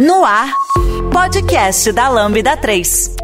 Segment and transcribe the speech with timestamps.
[0.00, 0.50] No ar,
[1.12, 3.16] podcast da Lambda 3.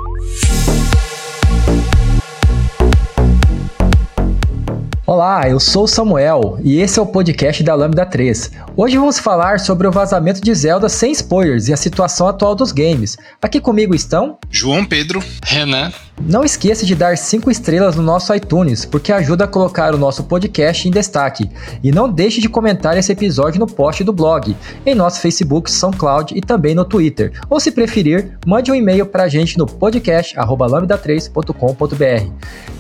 [5.06, 8.50] Olá, eu sou o Samuel e esse é o podcast da Lambda 3.
[8.76, 12.72] Hoje vamos falar sobre o vazamento de Zelda sem spoilers e a situação atual dos
[12.72, 13.16] games.
[13.40, 15.90] Aqui comigo estão João Pedro, Renan.
[16.20, 20.24] Não esqueça de dar 5 estrelas no nosso iTunes, porque ajuda a colocar o nosso
[20.24, 21.50] podcast em destaque.
[21.82, 24.56] E não deixe de comentar esse episódio no post do blog,
[24.86, 27.32] em nosso Facebook, SoundCloud e também no Twitter.
[27.50, 32.30] Ou se preferir, mande um e-mail pra gente no podcast@lambda3.com.br.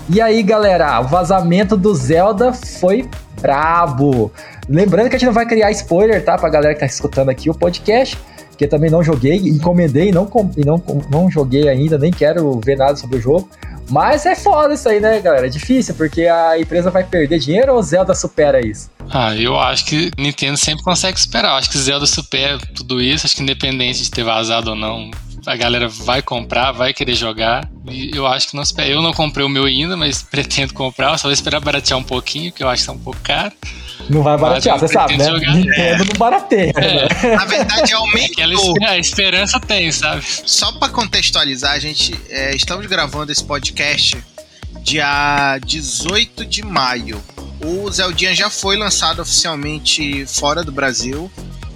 [0.08, 3.06] E aí, galera, o vazamento do Zelda foi
[3.40, 4.32] brabo.
[4.68, 6.38] Lembrando que a gente não vai criar spoiler, tá?
[6.38, 8.16] Pra galera que tá escutando aqui o podcast,
[8.56, 12.76] que eu também não joguei, encomendei não, e não, não joguei ainda, nem quero ver
[12.76, 13.48] nada sobre o jogo.
[13.88, 15.46] Mas é foda isso aí, né, galera?
[15.46, 18.90] É difícil, porque a empresa vai perder dinheiro ou Zelda supera isso?
[19.08, 21.52] Ah, eu acho que Nintendo sempre consegue superar.
[21.52, 23.26] Eu acho que Zelda supera tudo isso.
[23.26, 25.10] Acho que independente de ter vazado ou não,
[25.46, 27.70] a galera vai comprar, vai querer jogar.
[27.88, 28.64] E eu acho que não.
[28.84, 31.16] Eu não comprei o meu ainda, mas pretendo comprar.
[31.18, 33.52] só vou esperar baratear um pouquinho, que eu acho que tá um pouco caro.
[34.08, 35.24] Não vai baratear, você sabe, né?
[35.24, 35.54] Jogar.
[35.54, 36.06] Nintendo é.
[36.06, 36.72] não barateia.
[36.76, 37.08] É.
[37.28, 37.36] Né?
[37.36, 38.76] Na verdade, aumentou.
[38.86, 40.22] a esperança tem, sabe?
[40.24, 44.16] Só para contextualizar, a gente é, estamos gravando esse podcast
[44.82, 47.20] dia 18 de maio.
[47.60, 51.30] O Zeldinha já foi lançado oficialmente fora do Brasil.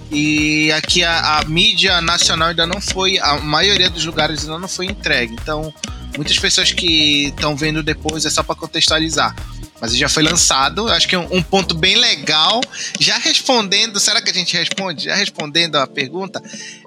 [0.09, 4.67] E aqui a, a, mídia nacional ainda não foi, a maioria dos lugares ainda não
[4.67, 5.33] foi entregue.
[5.33, 5.73] Então,
[6.15, 9.33] muitas pessoas que estão vendo depois é só para contextualizar
[9.81, 10.87] mas já foi lançado.
[10.89, 12.61] Acho que um, um, ponto bem legal.
[12.99, 15.05] Já respondendo, será que a gente responde?
[15.05, 16.41] Já respondendo a pergunta,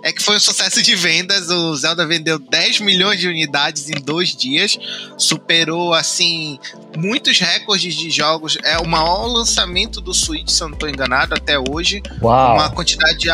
[0.04, 1.50] é que foi um sucesso de vendas.
[1.50, 4.78] O Zelda vendeu 10 milhões de unidades em dois dias,
[5.18, 6.58] superou assim
[6.96, 8.56] muitos recordes de jogos.
[8.62, 12.00] É o maior lançamento do Switch, se eu não estou enganado, até hoje.
[12.22, 12.54] Uau.
[12.54, 13.28] Uma quantidade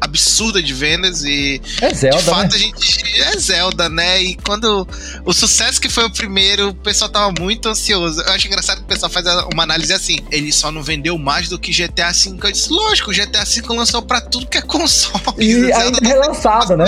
[0.00, 2.56] absurda de vendas e é Zelda, de fato né?
[2.56, 4.22] a gente é Zelda, né?
[4.22, 4.86] E quando
[5.24, 8.20] o sucesso que foi o primeiro, o pessoal tava muito ansioso.
[8.22, 11.48] Eu acho engraçado que o pessoal faz uma análise assim, ele só não vendeu mais
[11.48, 12.38] do que GTA V.
[12.42, 15.22] Eu disse, lógico, o GTA V lançou para tudo que é console.
[15.38, 16.86] E ainda é relançado, né?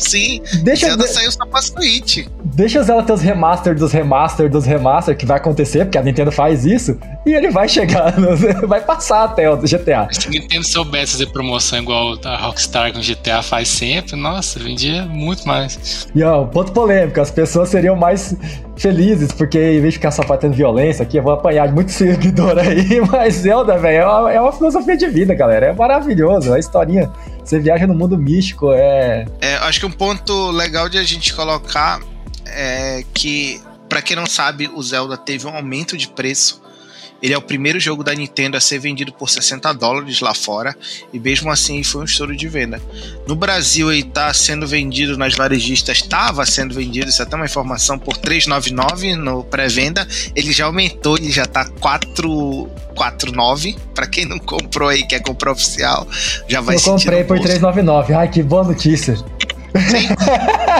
[0.00, 1.12] Sim, Deixa Zelda de...
[1.12, 2.26] saiu só pra Switch.
[2.58, 6.32] Deixa Zelda ter os remaster dos remaster dos remaster, que vai acontecer, porque a Nintendo
[6.32, 8.36] faz isso, e ele vai chegar, no...
[8.66, 10.08] vai passar até o GTA.
[10.10, 15.04] Se a Nintendo soubesse fazer promoção igual a Rockstar com GTA faz sempre, nossa, vendia
[15.04, 16.08] muito mais.
[16.12, 18.34] E ó, ponto polêmico, as pessoas seriam mais
[18.76, 21.92] felizes, porque em vez de ficar só fazendo violência aqui, eu vou apanhar de muito
[21.92, 26.52] seguidor aí, mas Zelda, velho, é, uma, é uma filosofia de vida, galera, é maravilhoso,
[26.52, 27.08] a historinha
[27.44, 29.26] você viaja no mundo místico, é.
[29.40, 32.00] É, acho que um ponto legal de a gente colocar
[32.48, 36.60] é que, para quem não sabe, o Zelda teve um aumento de preço
[37.20, 40.76] ele é o primeiro jogo da Nintendo a ser vendido por 60 dólares lá fora,
[41.12, 42.80] e mesmo assim foi um estouro de venda.
[43.26, 47.46] No Brasil ele está sendo vendido nas varejistas, estava sendo vendido, isso é até uma
[47.46, 50.06] informação, por 399 no pré-venda.
[50.34, 53.76] Ele já aumentou, ele já está 449.
[53.94, 56.06] Para quem não comprou aí, quer comprar oficial,
[56.46, 58.14] já vai Eu comprei por 399.
[58.14, 59.16] Ai, que boa notícia.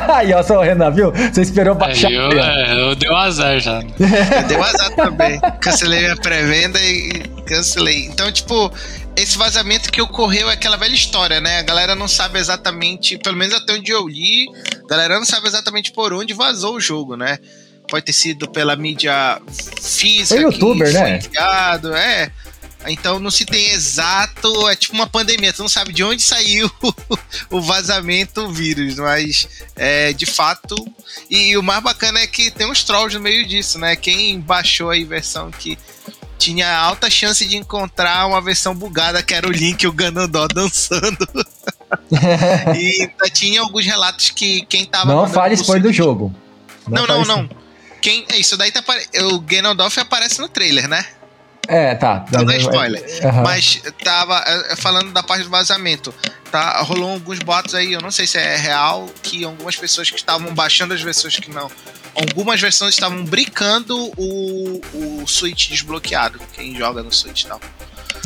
[0.08, 1.12] Aí, ó, só o Renan, viu?
[1.12, 2.10] Você esperou baixar.
[2.10, 3.80] Eu, é, eu dei um azar já.
[3.80, 5.40] eu dei um azar também.
[5.60, 8.06] Cancelei minha pré-venda e cancelei.
[8.06, 8.72] Então, tipo,
[9.16, 11.58] esse vazamento que ocorreu é aquela velha história, né?
[11.58, 14.46] A galera não sabe exatamente, pelo menos até onde eu li,
[14.84, 17.38] a galera não sabe exatamente por onde vazou o jogo, né?
[17.88, 19.40] Pode ter sido pela mídia
[19.80, 20.40] física.
[20.40, 21.16] Foi youtuber, né?
[21.18, 22.30] Enviado, é.
[22.86, 26.70] Então não se tem exato, é tipo uma pandemia, tu não sabe de onde saiu
[27.50, 30.76] o vazamento, o vírus, mas é, de fato.
[31.28, 33.96] E, o mais bacana é que tem uns trolls no meio disso, né?
[33.96, 35.76] Quem baixou aí versão que
[36.38, 40.46] tinha alta chance de encontrar uma versão bugada que era o Link e o Ganondó
[40.46, 41.26] dançando.
[42.78, 45.12] e tinha alguns relatos que quem tava.
[45.12, 46.32] Não fale spoiler do jogo.
[46.86, 47.42] Não, não, não.
[47.42, 47.50] não.
[48.00, 48.84] Quem, é isso daí tá,
[49.32, 51.04] o Ganondorf aparece no trailer, né?
[51.68, 52.24] É, tá.
[52.32, 53.04] Não dá spoiler.
[53.22, 53.42] Uhum.
[53.42, 56.14] Mas tava é, falando da parte do vazamento.
[56.50, 60.16] Tá, rolou alguns boatos aí, eu não sei se é real, que algumas pessoas que
[60.16, 61.70] estavam baixando as versões que não.
[62.14, 67.60] Algumas versões estavam brincando o, o Switch desbloqueado, quem joga no Switch e tal.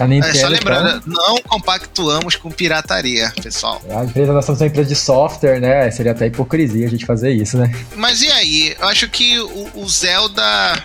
[0.01, 3.83] É, só lembrando, então, não compactuamos com pirataria, pessoal.
[3.91, 5.91] A empresa, nós somos uma empresa de software, né?
[5.91, 7.71] Seria até hipocrisia a gente fazer isso, né?
[7.97, 8.77] Mas e aí?
[8.81, 10.83] Eu acho que o, o Zelda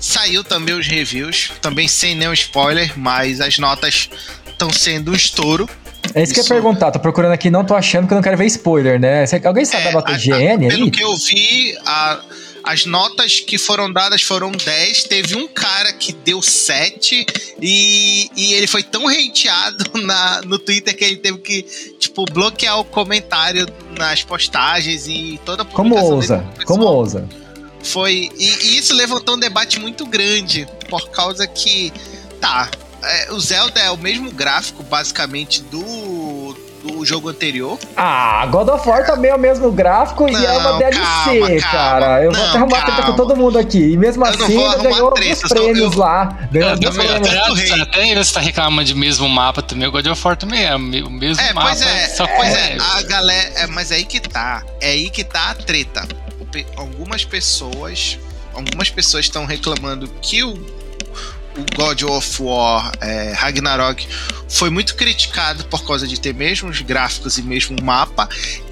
[0.00, 4.08] Saiu também os reviews, também sem nenhum spoiler, mas as notas
[4.46, 5.68] estão sendo um estouro.
[6.14, 8.16] É isso, isso, que eu ia perguntar, tô procurando aqui, não tô achando que eu
[8.16, 9.24] não quero ver spoiler, né?
[9.44, 12.20] Alguém sabe é, a nota a, GN Pelo que eu vi, a,
[12.64, 15.04] as notas que foram dadas foram 10.
[15.04, 17.26] Teve um cara que deu 7
[17.60, 21.62] e, e ele foi tão hateado na, no Twitter que ele teve que,
[21.98, 23.66] tipo, bloquear o comentário
[23.98, 26.44] nas postagens e toda a Como ousa?
[26.64, 27.28] Como ousa?
[27.82, 28.30] Foi.
[28.36, 31.92] E, e, isso levantou um debate muito grande, por causa que.
[32.40, 32.68] Tá.
[33.02, 37.78] É, o Zelda é o mesmo gráfico, basicamente, do do jogo anterior.
[37.96, 41.60] Ah, God of War também é o mesmo gráfico não, e é uma DLC, calma,
[41.70, 42.24] cara.
[42.24, 43.92] Eu não, vou até arrumar treta com todo mundo aqui.
[43.92, 45.98] E mesmo eu assim, ainda ganhou alguns prêmios eu...
[45.98, 46.38] lá.
[46.50, 47.28] Ganhou alguns prêmios.
[47.72, 49.88] Até, até você tá reclamando de mesmo mapa também.
[49.88, 51.68] O God of War também é o mesmo é, mapa.
[51.68, 53.52] Pois é, só pois é, a galera.
[53.56, 54.62] É, mas é aí que tá.
[54.80, 56.06] É aí que tá a treta.
[56.76, 58.18] Algumas pessoas.
[58.52, 60.54] Algumas pessoas estão reclamando que o
[61.56, 64.06] o God of War é, Ragnarok
[64.48, 68.28] foi muito criticado por causa de ter mesmos gráficos e mesmo mapa.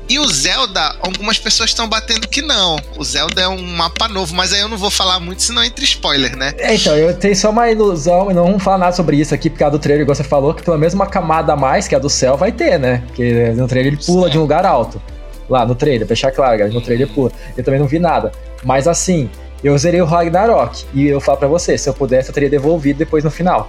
[0.08, 2.76] E o Zelda, algumas pessoas estão batendo que não.
[2.96, 5.84] O Zelda é um mapa novo, mas aí eu não vou falar muito, senão entre
[5.84, 6.54] spoiler, né?
[6.56, 9.50] É, então, eu tenho só uma ilusão, e não vamos falar nada sobre isso aqui,
[9.50, 11.94] porque a do trailer, igual você falou, que pelo menos uma camada a mais que
[11.94, 13.02] a do céu vai ter, né?
[13.06, 14.32] Porque no trailer ele pula Sim.
[14.32, 15.00] de um lugar alto.
[15.48, 17.32] Lá no trailer, deixar claro, galera, no trailer pula.
[17.56, 18.32] Eu também não vi nada.
[18.64, 19.30] Mas assim,
[19.62, 20.84] eu zerei o Ragnarok.
[20.94, 23.68] E eu falo para você, se eu pudesse, eu teria devolvido depois no final.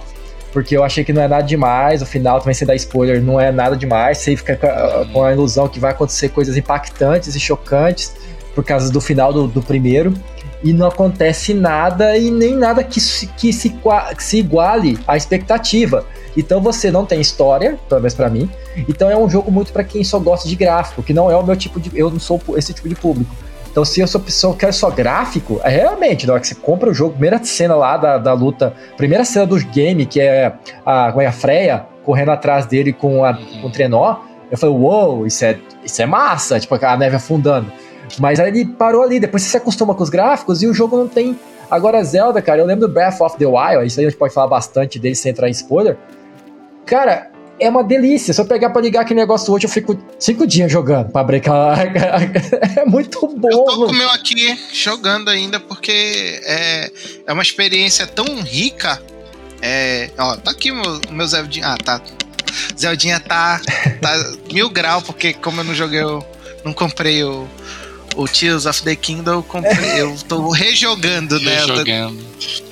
[0.52, 3.40] Porque eu achei que não é nada demais, o final também sem dar spoiler, não
[3.40, 4.18] é nada demais.
[4.18, 4.56] Você fica
[5.12, 8.14] com a ilusão que vai acontecer coisas impactantes e chocantes
[8.54, 10.12] por causa do final do, do primeiro.
[10.62, 16.04] E não acontece nada e nem nada que, que, se, que se iguale à expectativa.
[16.36, 18.48] Então você não tem história, pelo menos pra mim.
[18.88, 21.42] Então é um jogo muito para quem só gosta de gráfico, que não é o
[21.42, 21.90] meu tipo de.
[21.98, 23.34] Eu não sou esse tipo de público.
[23.70, 26.56] Então, se eu sou pessoa que quer só gráfico, é realmente, na hora que você
[26.56, 30.52] compra o jogo, primeira cena lá da, da luta, primeira cena do game, que é
[30.84, 34.16] a, é a Freya correndo atrás dele com, a, com o trenó,
[34.50, 37.70] eu falei, uou, wow, isso é, isso é massa, tipo, a neve afundando.
[38.18, 40.96] Mas aí ele parou ali, depois você se acostuma com os gráficos e o jogo
[40.96, 41.38] não tem.
[41.70, 44.34] Agora, Zelda, cara, eu lembro do Breath of the Wild, isso aí a gente pode
[44.34, 45.96] falar bastante dele sem entrar em spoiler.
[46.90, 48.34] Cara, é uma delícia.
[48.34, 51.78] Se eu pegar pra ligar aquele negócio hoje, eu fico cinco dias jogando pra brincar.
[52.76, 53.48] é muito bom.
[53.48, 56.90] Eu tô com o meu aqui jogando ainda, porque é,
[57.28, 59.00] é uma experiência tão rica.
[59.62, 61.68] É, ó, tá aqui o meu, meu Zeldinha.
[61.68, 62.00] Ah, tá.
[62.76, 63.60] Zeldinha tá,
[64.00, 66.26] tá mil grau, porque como eu não joguei, eu
[66.64, 67.46] não comprei o,
[68.20, 71.60] o Tears of the Kingdom, eu, comprei, eu tô rejogando, né?
[71.60, 72.22] Rejogando.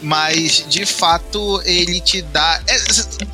[0.03, 2.61] Mas, de fato, ele te dá.
[2.67, 2.77] É,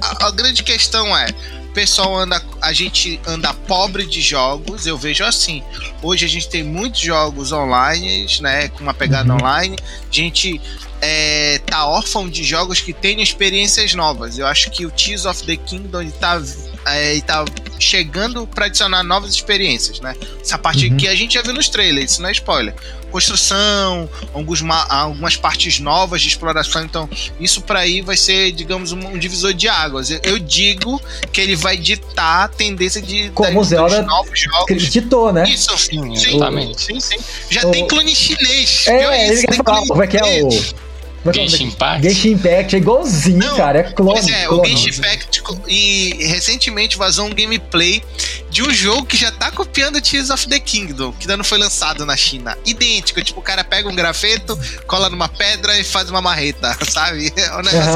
[0.01, 1.27] a, a grande questão é
[1.75, 5.61] pessoal anda, a gente anda pobre de jogos, eu vejo assim.
[6.01, 9.41] Hoje a gente tem muitos jogos online, né, com uma pegada uhum.
[9.41, 9.77] online.
[10.09, 10.61] A gente
[11.03, 14.39] é, tá órfão de jogos que tenham experiências novas.
[14.39, 16.41] Eu acho que o Tears of the Kingdom está
[16.87, 17.45] é, tá
[17.79, 20.15] chegando para adicionar novas experiências, né?
[20.41, 20.97] Essa parte uhum.
[20.97, 22.75] que a gente já viu nos trailers, isso não é spoiler.
[23.11, 27.09] Construção, alguns, algumas partes novas de exploração, então
[27.39, 30.11] isso para aí vai ser, digamos, um, um divisor de águas.
[30.11, 31.01] Eu, eu, digo
[31.33, 34.83] que ele vai ditar a tendência de como o Zelda novos jogos.
[34.91, 35.49] ditou, né?
[35.49, 36.41] Isso, sim, sim,
[36.77, 37.17] sim, sim.
[37.49, 37.71] Já o...
[37.71, 38.87] tem clone chinês.
[38.89, 40.84] É, ele quer falar, como é que é o
[41.32, 42.03] Genshin Impact?
[42.03, 43.79] Genshin Impact é igualzinho, Não, cara.
[43.81, 44.21] É clone.
[44.21, 44.61] Pois é, clone.
[44.61, 48.03] o Genshin Impact e recentemente vazou um gameplay
[48.50, 51.59] de um jogo que já tá copiando Tears of the Kingdom, que ainda não foi
[51.59, 52.56] lançado na China.
[52.65, 57.32] Idêntico, tipo, o cara pega um grafeto, cola numa pedra e faz uma marreta, sabe?
[57.37, 57.94] É um negócio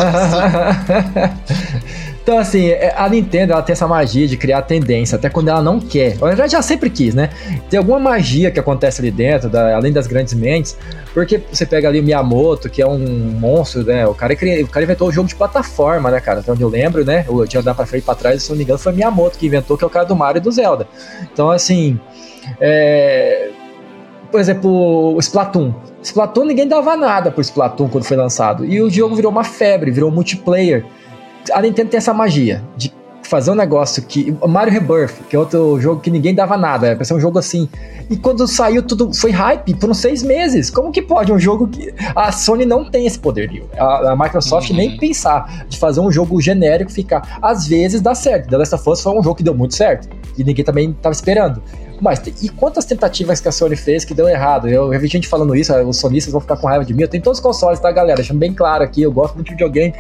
[2.28, 5.62] Então, assim, é, a Nintendo ela tem essa magia de criar tendência, até quando ela
[5.62, 6.14] não quer.
[6.20, 7.30] Ela já sempre quis, né?
[7.70, 10.76] Tem alguma magia que acontece ali dentro, da, além das grandes mentes,
[11.14, 14.06] porque você pega ali o Miyamoto, que é um monstro, né?
[14.06, 16.41] O cara, o cara inventou o jogo de plataforma, né, cara?
[16.41, 17.24] Então eu lembro, né?
[17.29, 19.46] O de andar pra frente e pra trás, se não me engano, foi Miyamoto que
[19.46, 20.86] inventou, que é o cara do Mario e do Zelda.
[21.32, 21.98] Então, assim.
[22.60, 23.48] É...
[24.31, 25.72] Por exemplo, o Splatoon.
[26.03, 28.67] Splatoon ninguém dava nada pro Splatoon quando foi lançado.
[28.67, 30.84] E o jogo virou uma febre, virou multiplayer
[31.52, 32.93] a Nintendo tem essa magia de
[33.28, 34.34] fazer um negócio que.
[34.46, 37.69] Mario Rebirth, que é outro jogo que ninguém dava nada, é ser um jogo assim.
[38.10, 40.70] E quando saiu, tudo foi hype por uns seis meses.
[40.70, 41.94] Como que pode um jogo que.
[42.17, 44.76] A Sony não tem esse poder, a, a Microsoft uhum.
[44.76, 47.38] nem pensar de fazer um jogo genérico ficar.
[47.43, 48.48] Às vezes dá certo.
[48.48, 50.08] The Last of Us foi um jogo que deu muito certo.
[50.36, 51.62] E ninguém também estava esperando.
[52.00, 54.69] Mas, e quantas tentativas que a Sony fez que deu errado?
[54.69, 57.02] Eu, eu vi gente falando isso, os sonistas vão ficar com raiva de mim.
[57.02, 58.17] Eu tenho todos os consoles, tá, galera?
[58.17, 59.93] Deixando bem claro aqui, eu gosto muito de videogame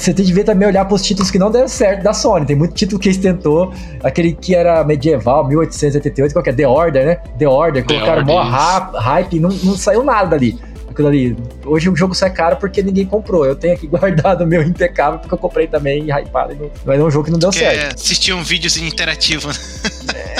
[0.00, 2.46] você tem que ver também olhar para os títulos que não deram certo da Sony.
[2.46, 6.52] Tem muito título que eles tentou, aquele que era medieval, 1888, qual que é?
[6.54, 7.16] The Order, né?
[7.38, 10.58] The Order, The colocaram mó hype, não, não saiu nada dali.
[10.88, 11.36] Aquilo ali.
[11.66, 13.44] Hoje o jogo sai caro porque ninguém comprou.
[13.44, 16.56] Eu tenho aqui guardado o meu impecável porque eu comprei também hypado.
[16.84, 17.92] Mas é um jogo que não deu certo.
[17.92, 19.82] É, assistir um vídeo interativos.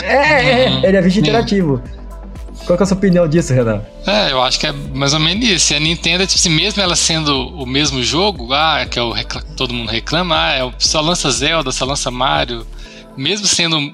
[0.02, 1.80] É, é, ele é vídeo interativo.
[2.70, 3.82] Qual é a sua opinião disso, Renan?
[4.06, 5.74] É, eu acho que é mais ou menos isso.
[5.74, 9.12] A Nintendo, tipo assim, mesmo ela sendo o mesmo jogo, ah, que é o
[9.56, 12.64] todo mundo reclama, ah, é, só lança Zelda, só lança Mario,
[13.16, 13.92] mesmo sendo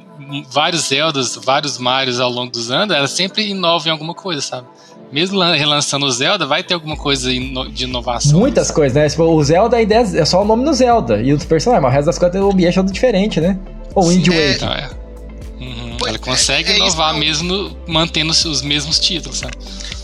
[0.53, 4.67] vários Zeldas, vários Marios ao longo dos anos, ela sempre inova em alguma coisa, sabe?
[5.11, 8.39] Mesmo relançando o Zelda, vai ter alguma coisa de inovação.
[8.39, 9.09] Muitas coisas, né?
[9.09, 12.07] Tipo, o Zelda é só o nome do Zelda e os personagens, mas o resto
[12.07, 13.59] das coisas o ambiente é diferente, né?
[13.95, 14.55] Ou Wind Waker.
[14.57, 15.06] Então, é.
[15.59, 19.57] Uhum, ela consegue é, é inovar mesmo mantendo os mesmos títulos, sabe?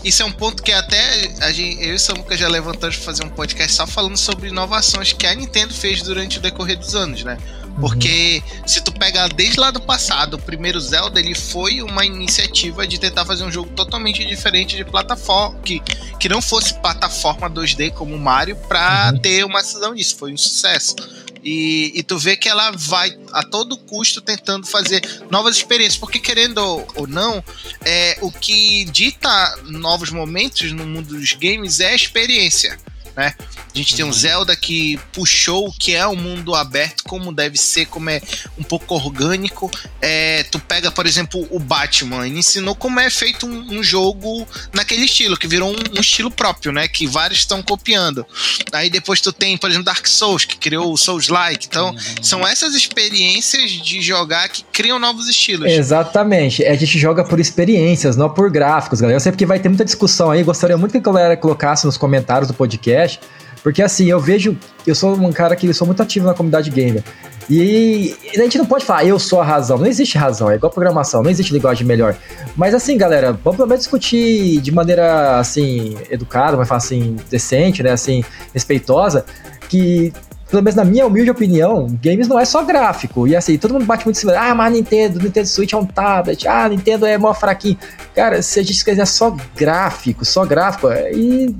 [0.03, 3.05] Isso é um ponto que até a gente, eu e o Samuca já levantamos para
[3.05, 6.95] fazer um podcast só falando sobre inovações que a Nintendo fez durante o decorrer dos
[6.95, 7.37] anos, né?
[7.79, 8.67] Porque uhum.
[8.67, 12.99] se tu pegar desde lá do passado, o primeiro Zelda ele foi uma iniciativa de
[12.99, 15.81] tentar fazer um jogo totalmente diferente de plataforma, que,
[16.19, 19.19] que não fosse plataforma 2D como Mario, pra uhum.
[19.19, 20.15] ter uma decisão disso.
[20.17, 20.95] Foi um sucesso.
[21.43, 26.17] E, e, tu vê que ela vai a todo custo tentando fazer novas experiências, porque
[26.17, 27.43] querendo ou, ou não,
[27.83, 32.79] é, o que dita novos momentos no mundo dos games é a experiência
[33.15, 33.33] né?
[33.73, 37.57] A gente tem um Zelda que puxou o que é um mundo aberto, como deve
[37.57, 38.21] ser, como é
[38.57, 39.69] um pouco orgânico.
[40.01, 44.47] É, tu pega, por exemplo, o Batman, ele ensinou como é feito um, um jogo
[44.73, 46.87] naquele estilo, que virou um, um, estilo próprio, né?
[46.87, 48.25] Que vários estão copiando.
[48.71, 51.67] Aí depois tu tem, por exemplo, Dark Souls, que criou o Souls-like.
[51.67, 52.23] Então, uhum.
[52.23, 55.71] são essas experiências de jogar que criam novos estilos.
[55.71, 56.63] Exatamente.
[56.63, 59.17] A gente joga por experiências, não por gráficos, galera.
[59.17, 60.43] Eu sei porque vai ter muita discussão aí.
[60.43, 63.19] Gostaria muito que a galera colocasse nos comentários do podcast podcast,
[63.61, 67.03] porque assim, eu vejo, eu sou um cara que sou muito ativo na comunidade gamer.
[67.49, 69.77] E a gente não pode falar, eu sou a razão.
[69.77, 72.15] Não existe razão, é igual programação, não existe linguagem melhor.
[72.55, 77.91] Mas assim, galera, vamos pelo menos discutir de maneira assim, educada, mas assim, decente, né?
[77.91, 79.25] Assim, respeitosa,
[79.67, 80.13] que
[80.49, 83.27] pelo menos na minha humilde opinião, games não é só gráfico.
[83.27, 85.85] E assim, todo mundo bate muito em cima, ah, mas Nintendo, Nintendo Switch é um
[85.85, 87.77] tablet, ah, Nintendo é mó fraquinho.
[88.15, 91.53] Cara, se a gente quiser só gráfico, só gráfico, e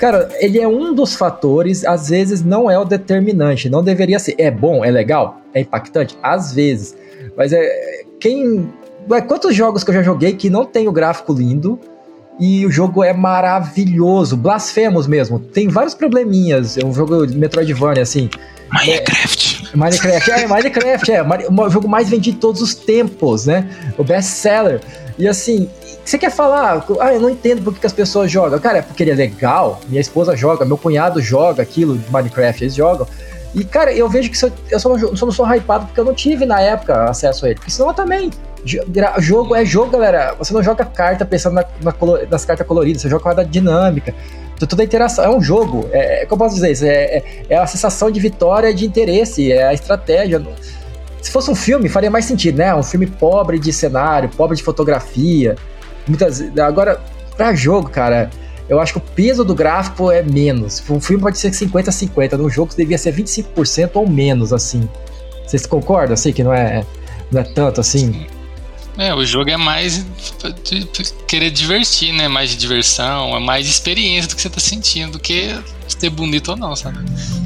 [0.00, 4.34] Cara, ele é um dos fatores, às vezes não é o determinante, não deveria ser.
[4.38, 6.96] É bom, é legal, é impactante, às vezes.
[7.36, 8.72] Mas é quem,
[9.28, 11.78] quantos jogos que eu já joguei que não tem o gráfico lindo
[12.40, 15.38] e o jogo é maravilhoso, blasfemos mesmo.
[15.38, 18.30] Tem vários probleminhas, é um jogo de Metroidvania assim.
[18.72, 19.70] Minecraft.
[19.72, 23.68] É, Minecraft, é, Minecraft, é, o jogo mais vendido de todos os tempos, né?
[23.98, 24.80] O best seller.
[25.18, 25.68] E assim,
[26.04, 28.58] você quer falar, ah, eu não entendo por que, as pessoas jogam.
[28.58, 32.64] Cara, é porque ele é legal, minha esposa joga, meu cunhado joga aquilo de Minecraft,
[32.64, 33.06] eles jogam.
[33.54, 34.88] E, cara, eu vejo que eu, eu só
[35.26, 37.58] não sou hypado porque eu não tive na época acesso a ele.
[37.58, 38.30] Porque senão eu também.
[38.64, 40.34] Jogo é jogo, galera.
[40.38, 41.94] Você não joga carta pensando na, na
[42.30, 44.14] nas cartas coloridas, você joga com a dinâmica.
[44.58, 45.24] Toda a interação.
[45.24, 45.88] É um jogo.
[45.92, 46.84] É, é como eu posso dizer isso?
[46.84, 50.42] É, é, é a sensação de vitória de interesse, é a estratégia.
[51.22, 52.74] Se fosse um filme, faria mais sentido, né?
[52.74, 55.56] Um filme pobre de cenário, pobre de fotografia.
[56.06, 57.00] Muitas, agora,
[57.36, 58.30] pra jogo, cara,
[58.68, 60.82] eu acho que o peso do gráfico é menos.
[60.88, 64.88] Um filme pode ser 50-50, no jogo devia ser 25% ou menos, assim.
[65.46, 66.84] Vocês concordam, assim, que não é,
[67.32, 68.26] não é tanto assim?
[69.00, 70.04] É, o jogo é mais
[70.62, 70.86] de
[71.26, 72.28] querer divertir, né?
[72.28, 76.50] Mais de diversão, é mais experiência do que você tá sentindo do que ser bonito
[76.50, 76.98] ou não, sabe?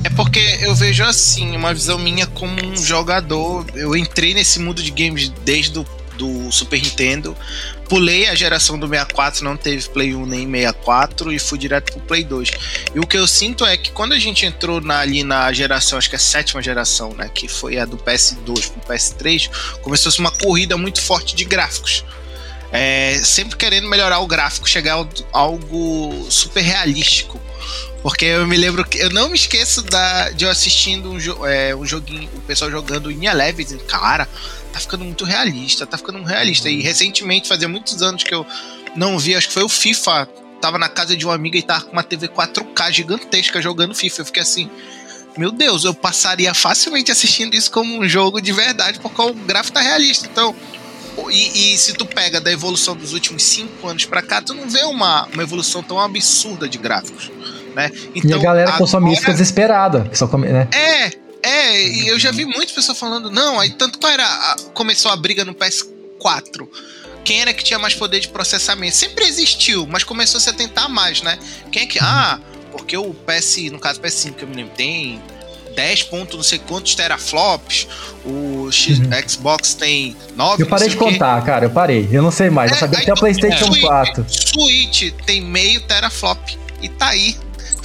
[0.03, 3.65] É porque eu vejo assim, uma visão minha como um jogador.
[3.73, 7.37] Eu entrei nesse mundo de games desde o do Super Nintendo.
[7.89, 12.01] Pulei a geração do 64, não teve Play 1 nem 64 e fui direto pro
[12.03, 12.51] Play 2.
[12.95, 15.99] E o que eu sinto é que quando a gente entrou na, ali na geração,
[15.99, 19.51] acho que é a sétima geração, né, que foi a do PS2 pro PS3,
[19.83, 22.05] começou-se uma corrida muito forte de gráficos.
[22.73, 25.07] É, sempre querendo melhorar o gráfico, chegar a
[25.39, 27.41] algo super realístico.
[28.03, 31.47] Porque eu me lembro que eu não me esqueço da, de eu assistindo um, jo,
[31.47, 34.29] é, um joguinho, o pessoal jogando em Eleven, cara,
[34.75, 36.69] tá ficando muito realista, tá ficando realista.
[36.69, 38.45] E recentemente, fazia muitos anos que eu
[38.97, 40.29] não vi, acho que foi o FIFA.
[40.61, 44.23] Tava na casa de uma amiga e tava com uma TV 4K gigantesca jogando FIFA.
[44.23, 44.69] Eu fiquei assim,
[45.39, 49.75] meu Deus, eu passaria facilmente assistindo isso como um jogo de verdade, porque o gráfico
[49.75, 50.27] tá realista.
[50.27, 50.55] Então,
[51.31, 54.69] e, e, se tu pega da evolução dos últimos cinco anos para cá, tu não
[54.69, 57.31] vê uma, uma evolução tão absurda de gráficos.
[57.77, 57.91] Né?
[58.13, 60.11] Então, e a então, galera consome isso desesperada.
[60.13, 60.67] Só come, né?
[60.73, 65.11] É, é, e eu já vi muitas pessoas falando, não, aí tanto que era, começou
[65.11, 66.67] a briga no PS4.
[67.23, 68.97] Quem era que tinha mais poder de processamento?
[68.97, 71.39] Sempre existiu, mas começou a se atentar mais, né?
[71.71, 71.99] Quem é que.
[72.01, 72.39] Ah,
[72.73, 75.23] porque o PS, no caso PS5 que eu me lembro, tem
[75.75, 77.87] 10 pontos, não sei quantos teraflops.
[78.25, 79.29] O X, uhum.
[79.29, 80.63] Xbox tem 9.
[80.63, 81.47] Eu parei de contar, quê.
[81.47, 82.09] cara, eu parei.
[82.11, 82.73] Eu não sei mais.
[82.73, 84.27] É, eu sabia que o PlayStation é, 4.
[84.29, 86.41] Switch tem meio teraflop.
[86.81, 87.37] E tá aí.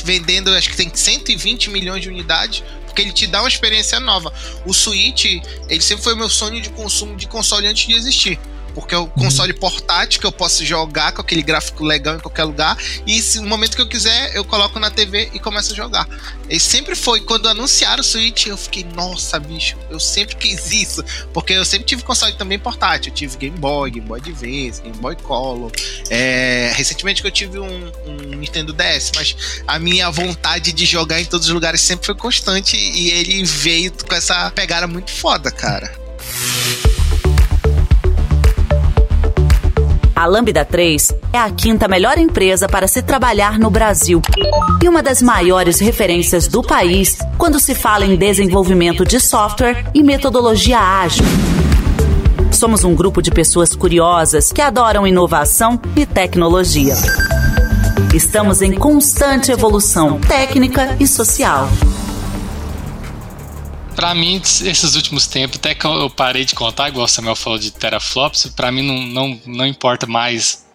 [0.03, 2.63] Vendendo, acho que tem 120 milhões de unidades
[2.99, 4.33] porque ele te dá uma experiência nova.
[4.65, 5.25] O Switch,
[5.69, 8.39] ele sempre foi meu sonho de consumo de console antes de existir.
[8.79, 12.45] Porque é o console portátil que eu posso jogar com aquele gráfico legal em qualquer
[12.45, 12.77] lugar.
[13.05, 16.07] E se no momento que eu quiser, eu coloco na TV e começo a jogar.
[16.50, 21.03] E sempre foi, quando anunciaram o Switch, eu fiquei, nossa, bicho, eu sempre quis isso.
[21.33, 23.12] Porque eu sempre tive console também portátil.
[23.12, 25.71] Eu tive Game Boy, Game Boy Advance, Game Boy Color.
[26.09, 29.36] É, recentemente que eu tive um, um Nintendo DS, mas
[29.67, 33.91] a minha vontade de jogar em todos os lugares sempre foi constante e ele veio
[34.07, 35.91] com essa pegada muito foda, cara.
[40.19, 44.21] A Lambda 3 é a quinta melhor empresa para se trabalhar no Brasil
[44.83, 50.03] e uma das maiores referências do país quando se fala em desenvolvimento de software e
[50.03, 51.23] metodologia ágil.
[52.51, 56.95] Somos um grupo de pessoas curiosas que adoram inovação e tecnologia.
[58.13, 61.69] Estamos em constante evolução técnica e social
[63.99, 67.59] para mim, esses últimos tempos, até que eu parei de contar, igual o Samuel falou
[67.59, 70.65] de teraflops, para mim não, não, não importa mais.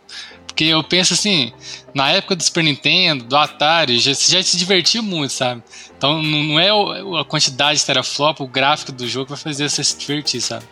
[0.47, 1.51] Porque eu penso assim,
[1.95, 5.63] na época do Super Nintendo, do Atari, já, já se divertia muito, sabe?
[5.97, 6.69] Então não é
[7.19, 10.67] a quantidade de teraflop, o gráfico do jogo vai fazer você se divertir, sabe?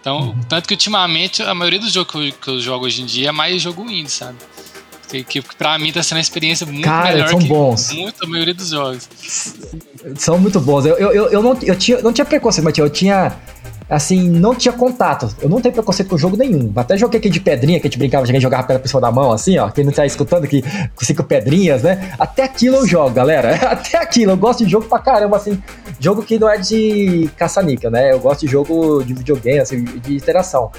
[0.00, 0.40] Então, uhum.
[0.48, 3.30] tanto que ultimamente a maioria dos jogos que eu, que eu jogo hoje em dia
[3.30, 4.38] é mais jogo indie, sabe?
[5.08, 7.92] Que, que pra mim tá sendo uma experiência muito Cara, melhor são que bons.
[7.92, 9.08] muito a maioria dos jogos.
[10.16, 10.84] São muito bons.
[10.84, 13.34] Eu, eu, eu, não, eu tinha, não tinha preconceito, mas eu tinha
[13.88, 15.34] assim, não tinha contato.
[15.40, 16.72] Eu não tenho preconceito com jogo nenhum.
[16.76, 19.10] Até joguei aqui de pedrinha, que a gente brincava, a gente jogava pedra cima da
[19.10, 19.70] mão, assim, ó.
[19.70, 22.12] Quem não tá escutando aqui com cinco pedrinhas, né?
[22.18, 23.54] Até aquilo eu jogo, galera.
[23.70, 24.32] Até aquilo.
[24.32, 25.62] Eu gosto de jogo pra caramba, assim.
[25.98, 28.12] Jogo que não é de caça-níquel, né?
[28.12, 30.70] Eu gosto de jogo de videogame, assim, de interação.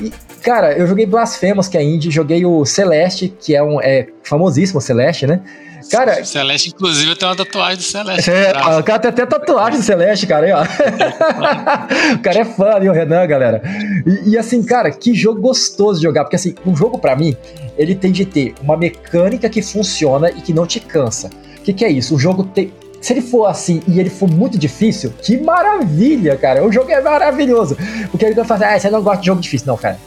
[0.00, 4.08] E, cara, eu joguei Blasphemous, que é indie, joguei o Celeste, que é um é
[4.24, 5.40] famosíssimo Celeste, né?
[5.90, 8.30] Cara, Celeste, inclusive, tenho uma tatuagem do Celeste.
[8.30, 10.46] É, o cara tem até tatuagem do Celeste, cara.
[10.46, 10.62] Aí, ó.
[12.14, 13.62] o cara é fã ali, o Renan, galera.
[14.06, 16.24] E, e, assim, cara, que jogo gostoso de jogar.
[16.24, 17.36] Porque assim, um jogo para mim,
[17.76, 21.30] ele tem de ter uma mecânica que funciona e que não te cansa.
[21.58, 22.14] O que, que é isso?
[22.14, 22.72] O jogo tem.
[23.00, 26.64] Se ele for assim e ele for muito difícil, que maravilha, cara.
[26.64, 27.76] O jogo é maravilhoso.
[28.10, 29.66] Porque ele vai fazer, ah, você não gosta de jogo difícil.
[29.66, 29.98] Não, cara.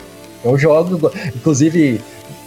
[0.44, 2.02] Eu jogo, inclusive,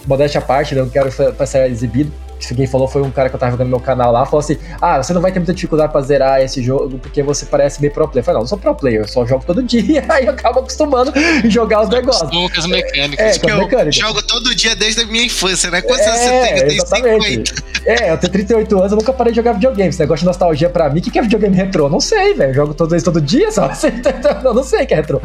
[0.07, 3.39] modéstia à parte, não quero ser exibido que quem falou foi um cara que eu
[3.39, 5.91] tava jogando no meu canal lá, falou assim: Ah, você não vai ter muita dificuldade
[5.91, 8.21] pra zerar esse jogo porque você parece meio pro player.
[8.21, 10.59] Eu falei, não, eu sou pro player, eu só jogo todo dia, aí eu acabo
[10.59, 12.29] acostumando e jogar os negócios.
[12.29, 13.37] com as mecânicas.
[13.37, 13.97] É, com as mecânicas.
[13.97, 15.81] Eu jogo todo dia desde a minha infância, né?
[15.81, 16.57] Quantos é, anos você tem?
[16.57, 17.49] Eu tenho exatamente.
[17.49, 17.63] 50.
[17.85, 19.89] É, eu tenho 38 anos, eu nunca parei de jogar videogame.
[19.89, 21.89] Esse negócio de nostalgia pra mim, o que, que é videogame retrô?
[21.89, 22.53] Não sei, velho.
[22.53, 23.69] Jogo todo, todo dia, só.
[24.43, 25.21] Eu não sei o que é retrô.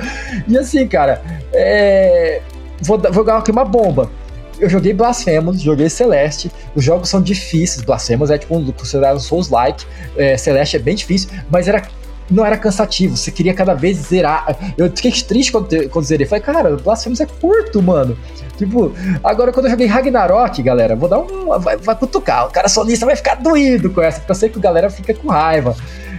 [0.47, 2.40] E assim, cara, é...
[2.81, 4.11] vou, vou jogar aqui uma bomba
[4.59, 6.51] eu joguei Blasphemous, joguei Celeste.
[6.75, 7.85] Os jogos são difíceis.
[7.85, 9.85] Blasphemous é tipo um considerado Souls-like.
[10.16, 11.83] É, Celeste é bem difícil, mas era
[12.31, 14.55] não era cansativo, você queria cada vez zerar.
[14.77, 16.27] Eu fiquei triste quando, quando zerei.
[16.27, 18.18] Falei, cara, Blasphemous é curto, mano.
[18.57, 18.92] Tipo,
[19.23, 21.59] agora quando eu joguei Ragnarok, galera, vou dar um.
[21.59, 22.47] Vai, vai cutucar.
[22.47, 25.14] O cara solista vai ficar doído com essa, porque eu sei que a galera fica
[25.14, 25.75] com raiva.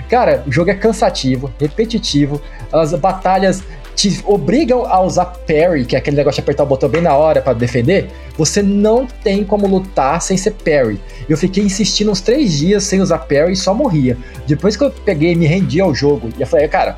[0.10, 2.42] Cara, o jogo é cansativo, repetitivo,
[2.74, 3.62] as batalhas
[4.00, 7.14] te obrigam a usar parry, que é aquele negócio de apertar o botão bem na
[7.18, 10.98] hora para defender, você não tem como lutar sem ser parry.
[11.28, 14.18] Eu fiquei insistindo uns três dias sem usar parry e só morria.
[14.48, 16.96] Depois que eu peguei me rendi ao jogo, e eu falei, cara,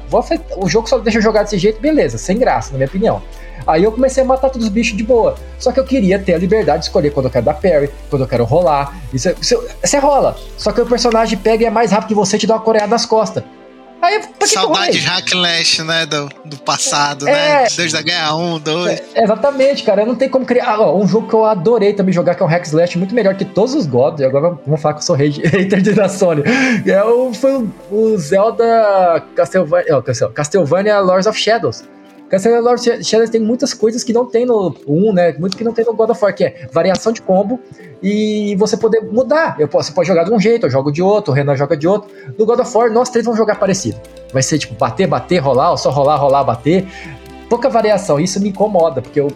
[0.58, 3.20] o jogo só deixa eu jogar desse jeito, beleza, sem graça, na minha opinião.
[3.66, 5.36] Aí eu comecei a matar todos os bichos de boa.
[5.58, 8.22] Só que eu queria ter a liberdade de escolher quando eu quero dar parry, quando
[8.24, 8.96] eu quero rolar.
[9.12, 10.36] Isso, isso, você rola.
[10.56, 12.62] Só que o personagem pega e é mais rápido que você e te dá uma
[12.62, 13.44] coreada nas costas.
[14.02, 16.06] Aí, Saudade de Hack Lash, né?
[16.06, 17.32] Do, do passado, né?
[17.32, 17.68] é, né?
[17.76, 18.88] Desde a Guerra 1, 2.
[19.14, 20.02] É, exatamente, cara.
[20.02, 20.72] Eu não tem como criar.
[20.72, 23.36] Ah, um jogo que eu adorei também jogar, que é um Hack Slash, muito melhor
[23.36, 24.22] que todos os gods.
[24.22, 26.44] E agora vamos falar que eu sou hater da Sony.
[26.86, 31.84] É o, foi o, o Zelda Castlevania, oh, Castlevania Lords of Shadows.
[32.32, 35.36] Castlevania Lords of Shadows tem muitas coisas que não tem no 1, né?
[35.38, 37.60] Muito que não tem no God of War, que é variação de combo
[38.02, 39.58] e você poder mudar.
[39.60, 41.76] Eu posso, você pode jogar de um jeito, eu jogo de outro, o Renan joga
[41.76, 42.10] de outro.
[42.40, 44.00] No God of War, nós três vamos jogar parecido.
[44.32, 46.88] Vai ser tipo bater, bater, rolar, ou só rolar, rolar, bater.
[47.50, 49.30] Pouca variação, isso me incomoda, porque eu,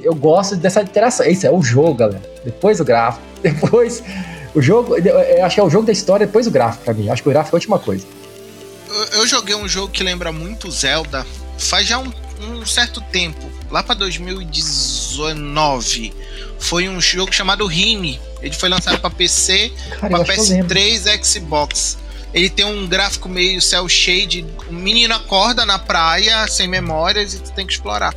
[0.00, 1.26] eu gosto dessa interação.
[1.26, 2.22] Isso é o jogo, galera.
[2.44, 4.00] Depois o gráfico, depois
[4.54, 4.94] o jogo.
[5.42, 7.10] Acho que é o jogo da história, depois o gráfico pra mim.
[7.10, 8.06] acho que o gráfico é a última coisa.
[8.88, 11.26] Eu, eu joguei um jogo que lembra muito Zelda
[11.58, 16.14] faz já um, um certo tempo, lá para 2019
[16.58, 18.20] foi um jogo chamado Rime.
[18.40, 21.98] Ele foi lançado para PC, para PS3, Xbox.
[22.32, 24.44] Ele tem um gráfico meio cel shade.
[24.68, 28.14] O menino acorda na praia sem memórias e tu tem que explorar.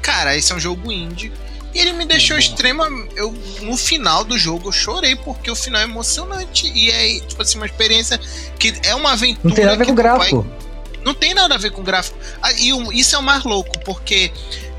[0.00, 1.32] Cara, esse é um jogo indie.
[1.74, 2.88] E ele me deixou extrema.
[3.14, 6.70] Eu, no final do jogo eu chorei, porque o final é emocionante.
[6.74, 8.20] E é, tipo assim, uma experiência
[8.58, 9.48] que é uma aventura.
[9.48, 10.42] Não tem nada a ver com o gráfico.
[10.42, 10.71] Vai...
[11.04, 12.18] Não tem nada a ver com gráfico.
[12.40, 14.30] Ah, e isso é o mais louco, porque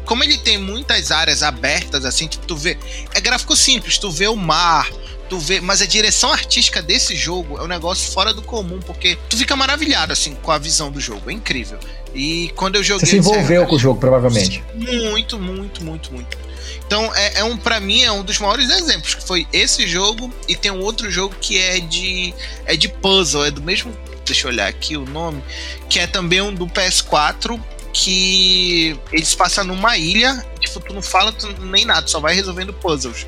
[0.06, 2.78] como ele tem muitas áreas abertas, assim, tipo, tu vê.
[3.14, 4.90] É gráfico simples, tu vê o mar,
[5.30, 5.62] tu vê.
[5.62, 9.56] Mas a direção artística desse jogo é um negócio fora do comum, porque tu fica
[9.56, 11.30] maravilhado, assim, com a visão do jogo.
[11.30, 11.80] É incrível.
[12.14, 13.06] E quando eu joguei.
[13.06, 14.64] Você se envolveu com o jogo, provavelmente.
[14.76, 16.38] Muito, muito, muito, muito.
[16.86, 20.32] Então, é, é um para mim é um dos maiores exemplos, que foi esse jogo
[20.48, 22.34] e tem um outro jogo que é de
[22.66, 25.44] é de puzzle, é do mesmo, deixa eu olhar aqui o nome,
[25.90, 27.60] que é também um do PS4
[27.94, 32.74] que eles passam numa ilha, tipo, tu não fala tu nem nada, só vai resolvendo
[32.74, 33.28] puzzles.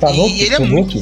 [0.00, 0.98] Tá e ele é muito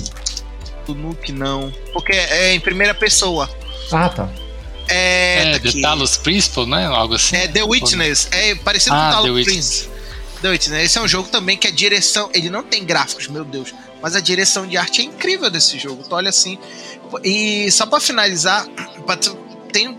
[0.95, 3.49] Nuke não, porque é em primeira pessoa.
[3.93, 4.29] Ah, tá.
[4.89, 6.87] É, é The Talos Principle, né?
[6.87, 7.37] Algo assim.
[7.37, 9.99] É The Witness, é parecido ah, com Talos Principle.
[10.41, 10.85] The Witness.
[10.85, 14.15] Esse é um jogo também que a direção, ele não tem gráficos, meu Deus, mas
[14.15, 16.05] a direção de arte é incrível desse jogo.
[16.09, 16.59] Tu olha assim.
[17.25, 18.67] E só para finalizar,
[19.07, 19.37] pra tu
[19.73, 19.97] tem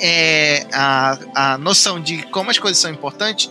[0.00, 3.50] é, a, a noção de como as coisas são importantes,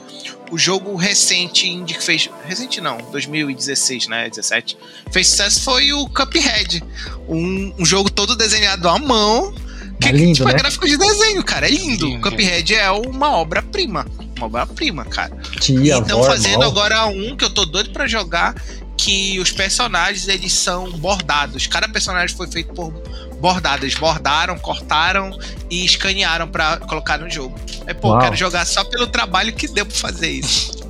[0.51, 2.29] o jogo recente indie que fez.
[2.45, 4.29] Recente não, 2016, né?
[4.29, 4.77] 17.
[5.11, 6.83] Fez sucesso foi o Cuphead.
[7.27, 9.53] Um, um jogo todo desenhado à mão.
[9.99, 10.57] Que é lindo, tipo, é né?
[10.57, 11.67] é gráfico de desenho, cara.
[11.67, 12.07] É lindo.
[12.07, 14.05] Sim, Cuphead é uma obra-prima.
[14.35, 15.35] Uma obra-prima, cara.
[15.59, 18.55] Tia, então, fazendo agora um que eu tô doido para jogar,
[19.01, 21.65] que os personagens eles são bordados.
[21.65, 22.91] Cada personagem foi feito por
[23.39, 23.83] bordado.
[23.83, 25.35] Eles bordaram, cortaram
[25.71, 27.59] e escanearam para colocar no jogo.
[27.87, 28.19] É, pô, Uau.
[28.19, 30.87] quero jogar só pelo trabalho que deu pra fazer isso.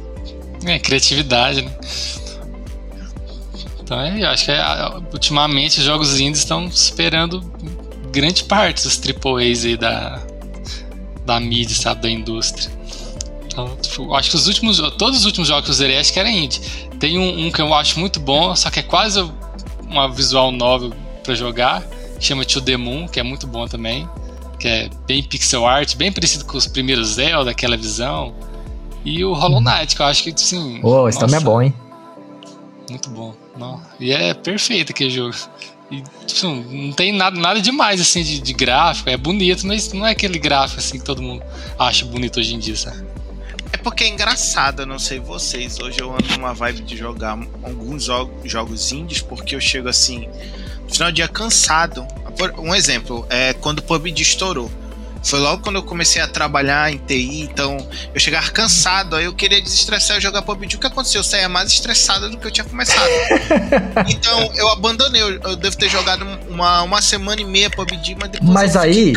[0.65, 1.71] É, criatividade, né?
[3.79, 4.61] Então, é, eu acho que é,
[5.13, 7.39] ultimamente os jogos indies estão superando
[8.11, 10.21] grande parte dos AAAs aí da,
[11.25, 12.69] da mídia, sabe, da indústria.
[13.45, 16.19] Então, tipo, acho que os últimos, todos os últimos jogos que eu zerei acho que
[16.19, 16.59] era indie.
[17.01, 19.19] Tem um, um, que eu acho muito bom, só que é quase
[19.89, 21.81] uma visual novel para jogar,
[22.19, 24.07] que chama To The Moon, que é muito bom também,
[24.59, 28.35] que é bem pixel art, bem parecido com os primeiros Zelda, aquela visão.
[29.03, 30.77] E o Hollow Knight, que eu acho que, sim.
[30.79, 31.73] Pô, esse também é bom, hein?
[32.87, 33.33] Muito bom.
[33.57, 33.81] Não.
[33.99, 35.35] E é perfeito aquele jogo.
[35.89, 40.05] E, tipo, não tem nada, nada demais assim de, de, gráfico, é bonito, mas não
[40.05, 41.43] é aquele gráfico assim que todo mundo
[41.79, 43.03] acha bonito hoje em dia, sabe?
[43.73, 45.79] É porque é engraçado, eu não sei vocês.
[45.79, 48.09] Hoje eu ando numa vibe de jogar alguns
[48.43, 50.27] jogos indies, porque eu chego assim,
[50.83, 52.05] no final do dia cansado.
[52.57, 54.71] Um exemplo, é quando o PUBG estourou.
[55.23, 57.77] Foi logo quando eu comecei a trabalhar em TI, então
[58.13, 60.75] eu chegava cansado, aí eu queria desestressar e jogar PUBG.
[60.75, 61.19] O que aconteceu?
[61.19, 63.07] Eu saía mais estressado do que eu tinha começado.
[64.09, 68.51] então eu abandonei, eu devo ter jogado uma, uma semana e meia PUBG, mas depois.
[68.51, 69.13] Mas aí,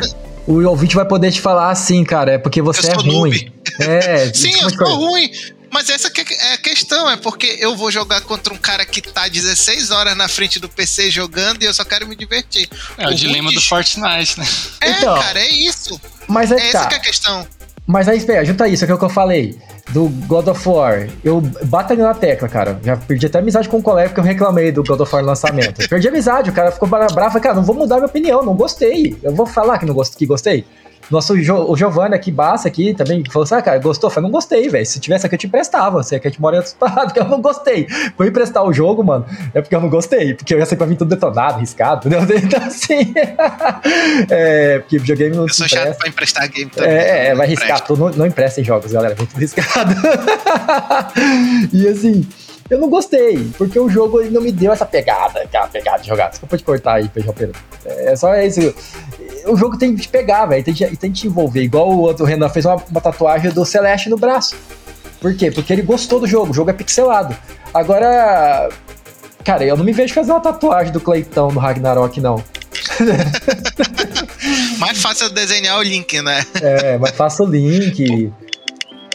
[0.47, 3.13] o ouvinte vai poder te falar assim, cara, é porque você é ruim.
[3.13, 3.53] Noob.
[3.81, 5.31] É, Sim, eu sou ruim.
[5.75, 9.03] Mas essa que é a questão, é porque eu vou jogar contra um cara que
[9.03, 12.69] tá 16 horas na frente do PC jogando e eu só quero me divertir.
[12.97, 14.47] É o, o dilema do Fortnite, né?
[14.81, 16.01] É, então, cara, é isso.
[16.29, 16.79] Mas é, é tá.
[16.79, 17.49] essa que é a questão.
[17.87, 19.59] Mas aí, espera, junta isso, que é o que eu falei.
[19.91, 21.09] Do God of War.
[21.23, 22.81] Eu bato ali na tecla, cara.
[22.83, 25.87] Já perdi até amizade com um colega porque eu reclamei do God of War lançamento.
[25.89, 27.41] perdi amizade, o cara ficou bravo.
[27.41, 29.17] Cara, não vou mudar minha opinião, não gostei.
[29.23, 30.65] Eu vou falar que não gost, que gostei.
[31.11, 34.09] Nosso jo, o Giovanni aqui, Bassa aqui, também falou assim: ah, cara, gostou?
[34.09, 34.87] Eu falei, não gostei, velho.
[34.87, 36.03] Se tivesse aqui, eu te emprestava.
[36.03, 37.87] Você que a gente mora em outro estado, porque eu não gostei.
[38.17, 40.35] Vou emprestar o jogo, mano, é porque eu não gostei.
[40.35, 42.39] Porque eu ia sair pra mim tudo detonado, riscado, entendeu?
[42.39, 43.15] Então, assim.
[44.31, 45.45] é, porque videogame não.
[45.45, 46.91] Eu sou chato pra emprestar game também.
[46.91, 48.05] É, é vai riscar tudo.
[48.05, 49.15] Não, não emprestem jogos, galera.
[49.15, 49.95] Vem tudo riscado.
[51.73, 52.27] e assim.
[52.71, 56.09] Eu não gostei, porque o jogo ele não me deu essa pegada, aquela pegada de
[56.09, 56.31] jogar.
[56.31, 57.61] Desculpa te cortar aí, Pedro Pedro.
[57.85, 58.75] É só isso.
[59.47, 61.63] O jogo tem que te pegar, velho, tem, tem que te envolver.
[61.63, 64.57] Igual o outro Renan fez uma, uma tatuagem do Celeste no braço.
[65.21, 65.51] Por quê?
[65.51, 67.37] Porque ele gostou do jogo, o jogo é pixelado.
[67.73, 68.71] Agora,
[69.45, 72.43] cara, eu não me vejo fazer uma tatuagem do Cleitão do Ragnarok, não.
[74.79, 76.43] mais fácil desenhar o link, né?
[76.63, 78.33] É, mais fácil o link.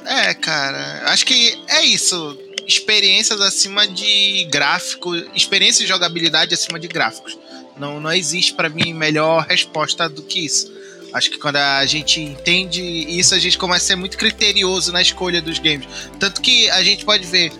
[0.05, 2.37] É, cara, acho que é isso
[2.69, 7.35] experiências acima de gráfico, experiência de jogabilidade acima de gráficos.
[7.75, 10.71] Não, não existe para mim melhor resposta do que isso.
[11.11, 15.01] Acho que quando a gente entende isso, a gente começa a ser muito criterioso na
[15.01, 15.87] escolha dos games.
[16.19, 17.51] Tanto que a gente pode ver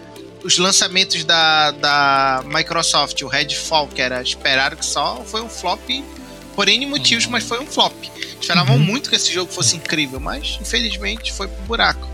[0.44, 5.90] os lançamentos da, da Microsoft, o Redfall, que era esperado que só, foi um flop
[6.56, 7.96] por N motivos, mas foi um flop.
[8.40, 8.84] Esperavam uhum.
[8.84, 12.08] muito que esse jogo fosse incrível, mas infelizmente foi pro buraco.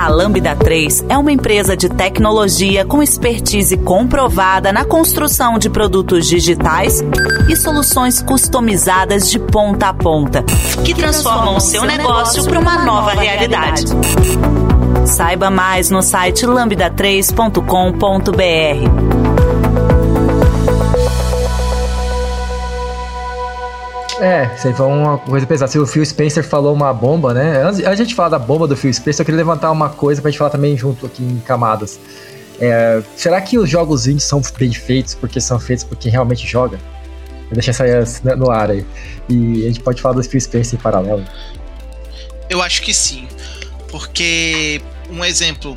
[0.00, 6.26] A Lambda 3 é uma empresa de tecnologia com expertise comprovada na construção de produtos
[6.26, 7.04] digitais
[7.50, 10.42] e soluções customizadas de ponta a ponta,
[10.86, 13.84] que transformam o seu negócio para uma nova realidade.
[15.04, 19.09] Saiba mais no site lambda3.com.br.
[24.20, 25.72] É, isso aí foi uma coisa pesada.
[25.72, 27.62] Se o Phil Spencer falou uma bomba, né?
[27.62, 30.30] Antes a gente fala da bomba do Phil Spencer, eu queria levantar uma coisa pra
[30.30, 31.98] gente falar também junto aqui em camadas.
[32.60, 36.46] É, será que os jogos indies são bem feitos porque são feitos por quem realmente
[36.46, 36.78] joga?
[37.44, 38.84] Vou deixar isso aí no ar aí.
[39.28, 41.24] E a gente pode falar do Phil Spencer em paralelo.
[42.50, 43.26] Eu acho que sim.
[43.90, 45.76] Porque, um exemplo,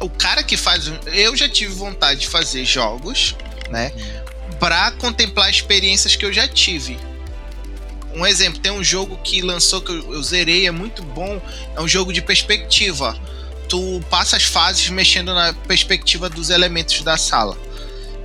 [0.00, 0.90] o cara que faz.
[1.12, 3.36] Eu já tive vontade de fazer jogos,
[3.70, 3.92] né?
[4.58, 6.96] Pra contemplar experiências que eu já tive.
[8.14, 11.40] Um exemplo, tem um jogo que lançou que eu, zerei, é muito bom.
[11.74, 13.18] É um jogo de perspectiva.
[13.68, 17.56] Tu passa as fases mexendo na perspectiva dos elementos da sala.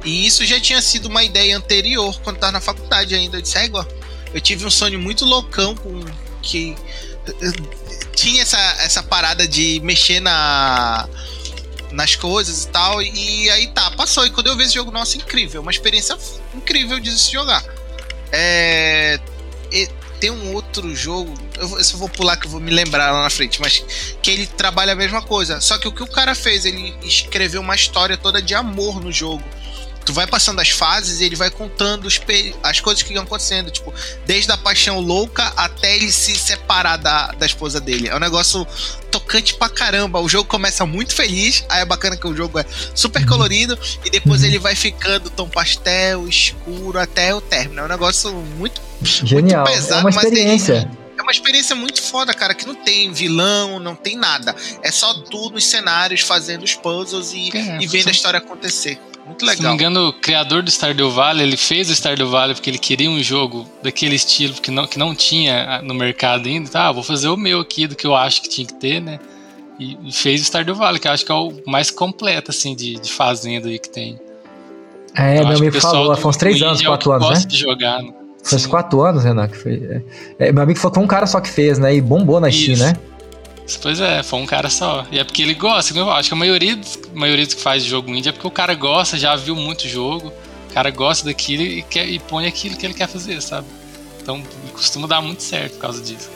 [0.04, 3.38] E isso já tinha sido uma ideia anterior, quando tava na faculdade ainda.
[3.38, 3.70] Eu disse, é
[4.34, 6.04] eu tive um sonho muito loucão com
[6.42, 6.76] que
[8.16, 11.08] tinha essa, essa parada de mexer na
[11.92, 13.02] nas coisas e tal.
[13.02, 14.26] E aí tá, passou.
[14.26, 15.62] E quando eu vi esse jogo, nossa, incrível.
[15.62, 16.18] Uma experiência
[16.54, 17.64] incrível de se jogar.
[18.32, 19.20] É,
[20.20, 23.30] tem um outro jogo, eu, eu vou pular que eu vou me lembrar lá na
[23.30, 23.84] frente, mas
[24.22, 25.62] que ele trabalha a mesma coisa.
[25.62, 29.12] Só que o que o cara fez, ele escreveu uma história toda de amor no
[29.12, 29.44] jogo
[30.08, 32.08] tu vai passando as fases e ele vai contando
[32.64, 33.94] as coisas que iam acontecendo, tipo,
[34.26, 38.08] desde a paixão louca até ele se separar da, da esposa dele.
[38.08, 38.66] É um negócio
[39.12, 40.22] tocante pra caramba.
[40.22, 42.66] O jogo começa muito feliz, aí é bacana que o jogo é
[42.96, 43.28] super uhum.
[43.28, 44.48] colorido e depois uhum.
[44.48, 47.82] ele vai ficando tom pastel, escuro até o término.
[47.82, 49.66] É um negócio muito, Genial.
[49.66, 50.90] muito pesado, é uma experiência.
[51.18, 54.56] é uma experiência muito foda, cara, que não tem vilão, não tem nada.
[54.82, 58.98] É só tu nos cenários fazendo os puzzles e, é, e vendo a história acontecer.
[59.28, 59.58] Muito legal.
[59.58, 62.70] Se não me engano, o criador do Stardew Valley, ele fez o Stardew Valley porque
[62.70, 66.70] ele queria um jogo daquele estilo que não, que não tinha no mercado ainda.
[66.70, 69.02] Tá, ah, vou fazer o meu aqui, do que eu acho que tinha que ter,
[69.02, 69.20] né?
[69.80, 72.96] E, fez o Stardew Valley, que eu acho que é o mais completo, assim, de,
[72.96, 74.20] de fazenda aí que tem.
[75.16, 77.46] É, eu meu amigo falou, foi uns 3 anos, 4 anos, né?
[77.46, 78.14] de jogar, né?
[78.44, 80.04] Foi uns 4 anos, Renan, que foi.
[80.40, 81.94] É, é, meu amigo falou que foi um cara só que fez, né?
[81.96, 82.94] E bombou na Steam, né?
[83.82, 85.06] Pois é, foi um cara só.
[85.12, 85.98] E é porque ele gosta.
[85.98, 88.52] Eu acho que a maioria, a maioria dos que faz jogo indie é porque o
[88.52, 90.32] cara gosta, já viu muito jogo,
[90.70, 93.68] o cara gosta daquilo e, quer, e põe aquilo que ele quer fazer, sabe?
[94.22, 96.30] Então costuma dar muito certo por causa disso.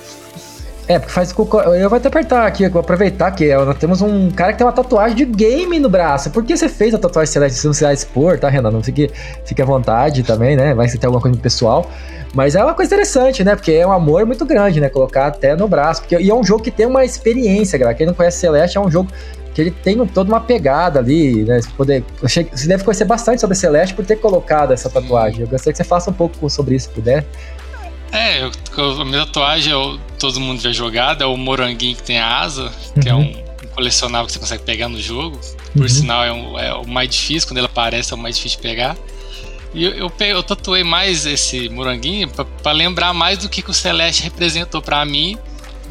[0.88, 1.32] É, porque faz.
[1.32, 4.74] Eu vou até apertar aqui, vou aproveitar que nós temos um cara que tem uma
[4.74, 6.30] tatuagem de game no braço.
[6.32, 7.60] Por que você fez a tatuagem celeste?
[7.60, 8.72] Se não se expor, tá, Renan?
[8.72, 9.10] Não fique,
[9.46, 10.74] fique à vontade também, né?
[10.74, 11.90] Vai ter alguma coisa pessoal.
[12.34, 13.56] Mas é uma coisa interessante, né?
[13.56, 14.90] Porque é um amor muito grande, né?
[14.90, 16.02] Colocar até no braço.
[16.02, 17.96] Porque, e é um jogo que tem uma experiência, galera.
[17.96, 19.10] Quem não conhece Celeste é um jogo
[19.54, 21.62] que ele tem toda uma pegada ali, né?
[21.62, 25.42] Você, poder, você deve conhecer bastante sobre Celeste por ter colocado essa tatuagem.
[25.42, 27.26] Eu gostaria que você faça um pouco sobre isso, se puder.
[28.12, 32.20] É, eu, a minha tatuagem, eu, todo mundo já jogado, é o moranguinho que tem
[32.20, 32.72] a asa,
[33.02, 33.22] que é uhum.
[33.22, 35.40] é um, colecionável que você consegue pegar no jogo.
[35.74, 35.90] Por uhum.
[35.90, 38.64] sinal, é, um, é, o mais difícil, quando ele aparece, é o mais difícil de
[38.64, 38.98] pegar.
[39.74, 42.30] E eu, eu, eu tatuei mais esse moranguinho
[42.62, 45.38] para lembrar mais do que, que o Celeste representou para mim,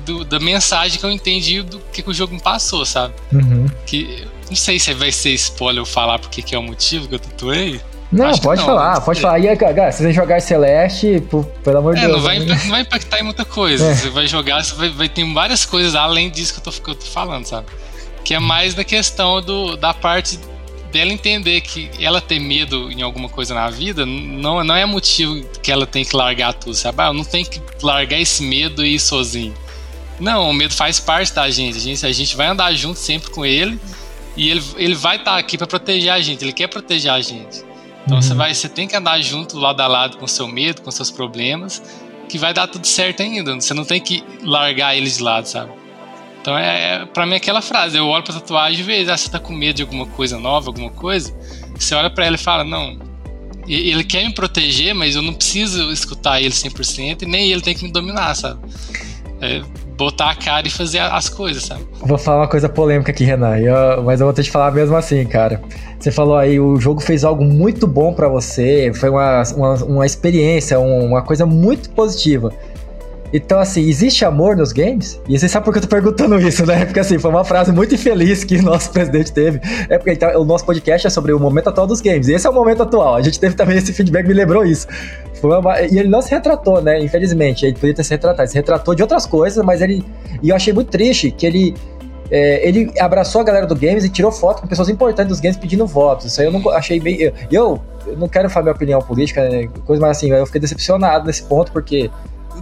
[0.04, 3.14] do, da mensagem que eu entendi do que, que o jogo me passou, sabe?
[3.33, 3.66] Uhum.
[3.87, 7.14] Que não sei se vai ser spoiler eu falar porque que é o motivo que
[7.14, 7.80] eu tatuei.
[8.12, 9.38] Não, Acho pode não, falar, pode falar.
[9.38, 11.22] E cara, se você jogar Celeste,
[11.62, 12.16] pelo amor de é, Deus.
[12.16, 12.60] Não vai, né?
[12.64, 13.86] não vai impactar em muita coisa.
[13.86, 13.94] É.
[13.94, 16.90] Você vai jogar, você vai, vai ter várias coisas além disso que eu, tô, que
[16.90, 17.68] eu tô falando, sabe?
[18.24, 20.40] Que é mais da questão do, da parte
[20.90, 25.44] dela entender que ela ter medo em alguma coisa na vida não, não é motivo
[25.62, 27.00] que ela tem que largar tudo, sabe?
[27.00, 29.54] Ah, eu não tenho que largar esse medo e ir sozinho.
[30.18, 31.78] Não, o medo faz parte da gente.
[31.78, 33.78] A gente, a gente vai andar junto sempre com ele
[34.36, 36.44] e ele, ele vai estar tá aqui para proteger a gente.
[36.44, 37.69] Ele quer proteger a gente.
[38.04, 38.22] Então uhum.
[38.22, 41.10] você vai, você tem que andar junto lado a lado com seu medo, com seus
[41.10, 41.82] problemas,
[42.28, 43.54] que vai dar tudo certo ainda.
[43.54, 45.72] Você não tem que largar eles de lado, sabe?
[46.40, 49.30] Então é, é para mim aquela frase, eu olho pra tatuagem e vejo, ah, você
[49.30, 51.34] tá com medo de alguma coisa nova, alguma coisa,
[51.78, 52.98] você olha para ela e fala, não,
[53.68, 57.74] ele quer me proteger, mas eu não preciso escutar ele 100% e nem ele tem
[57.74, 58.60] que me dominar, sabe?
[59.42, 59.62] É,
[59.96, 61.86] botar a cara e fazer as coisas, sabe?
[62.00, 64.96] Vou falar uma coisa polêmica aqui, Renan, eu, mas eu vou ter que falar mesmo
[64.96, 65.62] assim, cara.
[66.00, 70.06] Você falou aí, o jogo fez algo muito bom para você, foi uma, uma, uma
[70.06, 72.50] experiência, uma coisa muito positiva.
[73.32, 75.20] Então, assim, existe amor nos games?
[75.28, 76.84] E você sabe por que eu tô perguntando isso, né?
[76.84, 79.60] Porque, assim, foi uma frase muito infeliz que o nosso presidente teve.
[79.88, 82.28] É porque então, o nosso podcast é sobre o momento atual dos games.
[82.28, 83.16] E esse é o momento atual.
[83.16, 84.86] A gente teve também esse feedback, me lembrou isso.
[85.42, 85.80] Uma...
[85.82, 86.98] E ele não se retratou, né?
[86.98, 87.66] Infelizmente.
[87.66, 88.42] Ele podia ter se retratado.
[88.42, 90.04] Ele se retratou de outras coisas, mas ele.
[90.42, 91.74] E eu achei muito triste que ele.
[92.30, 95.56] É, ele abraçou a galera do games e tirou foto com pessoas importantes dos games
[95.56, 96.26] pedindo votos.
[96.26, 97.20] Isso aí eu não achei bem.
[97.20, 100.60] Eu, eu, eu não quero falar minha opinião política, né, coisa, mas assim, eu fiquei
[100.60, 102.10] decepcionado nesse ponto, porque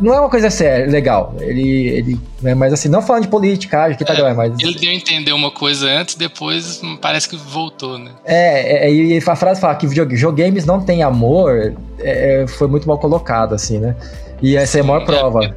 [0.01, 1.35] não é uma coisa séria, legal.
[1.41, 4.59] Ele, ele, né, mas assim, não falando de política, acho que tá é, mas...
[4.59, 8.13] Ele deu a entender uma coisa antes, depois parece que voltou, né?
[8.25, 12.87] É, é e a frase fala que videogames não tem amor, é, é, foi muito
[12.87, 13.97] mal colocado, assim, né?
[14.41, 15.45] E essa Sim, é a maior prova.
[15.45, 15.53] É,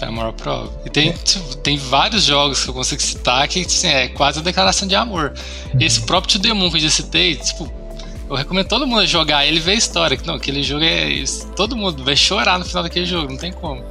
[0.00, 0.72] É a maior prova.
[0.84, 4.42] E tem, tipo, tem vários jogos que eu consigo citar que assim, é quase a
[4.42, 5.34] declaração de amor.
[5.78, 7.70] Esse próprio To The Moon que eu já citei, tipo,
[8.28, 10.18] eu recomendo todo mundo jogar ele ver a história.
[10.24, 11.48] Não, aquele jogo é isso.
[11.56, 13.84] Todo mundo vai chorar no final daquele jogo, não tem como.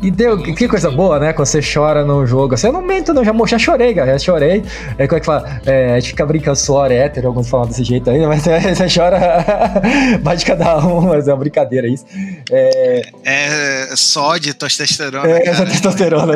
[0.00, 1.32] E deu, que coisa boa, né?
[1.32, 2.54] Quando você chora no jogo.
[2.54, 4.62] Assim, eu não mento, não, já, já chorei, cara, já chorei.
[4.96, 5.60] É como é que fala?
[5.66, 8.60] É, a gente fica brincando, suor é hétero, alguns falam desse jeito aí, mas é,
[8.74, 9.18] você chora
[10.22, 12.04] mais de cada um, mas é uma brincadeira isso.
[12.50, 15.28] É, é só de testosterona.
[15.28, 16.34] É, só testosterona.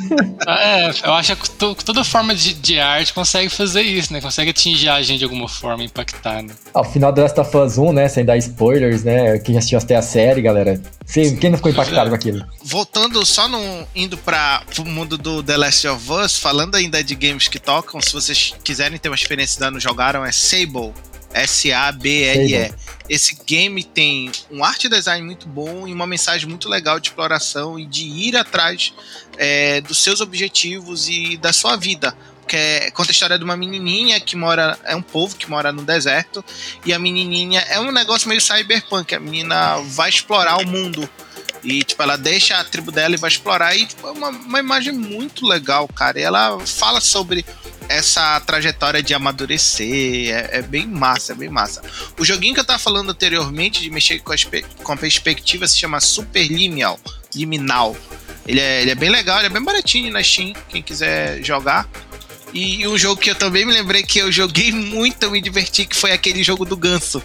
[0.46, 1.50] é, eu acho que
[1.84, 4.20] toda forma de, de arte consegue fazer isso, né?
[4.20, 6.52] Consegue atingir a gente de alguma forma, impactar, né?
[6.74, 8.08] Ao final do Last of Us 1, né?
[8.08, 9.38] Sem dar spoilers, né?
[9.38, 10.78] Quem assistiu até a série, galera.
[11.06, 12.44] Sim, quem não ficou impactado com aquilo?
[12.62, 17.14] Voltando, só no, indo para o mundo do The Last of Us, falando ainda de
[17.14, 20.92] games que tocam, se vocês quiserem ter uma experiência dando jogaram, é Sable.
[21.32, 22.72] S-A-B-L-E.
[23.08, 27.78] Esse game tem um art design muito bom e uma mensagem muito legal de exploração
[27.78, 28.94] e de ir atrás
[29.36, 32.16] é, dos seus objetivos e da sua vida
[32.48, 35.70] que é, conta a história de uma menininha que mora, é um povo que mora
[35.70, 36.42] no deserto,
[36.84, 41.08] e a menininha é um negócio meio cyberpunk, a menina vai explorar o mundo.
[41.62, 43.76] E, tipo, ela deixa a tribo dela e vai explorar.
[43.76, 46.18] E tipo, é uma, uma imagem muito legal, cara.
[46.18, 47.44] E ela fala sobre
[47.88, 50.34] essa trajetória de amadurecer.
[50.34, 51.82] É, é, bem massa, é bem massa.
[52.18, 54.36] O joguinho que eu tava falando anteriormente, de mexer com a,
[54.82, 56.98] com a perspectiva, se chama Super Liminal.
[57.34, 57.96] Liminal.
[58.46, 61.86] Ele é, ele é bem legal, ele é bem baratinho na Steam, quem quiser jogar.
[62.52, 65.84] E um jogo que eu também me lembrei que eu joguei muito, eu me diverti,
[65.84, 67.22] que foi aquele jogo do Ganso.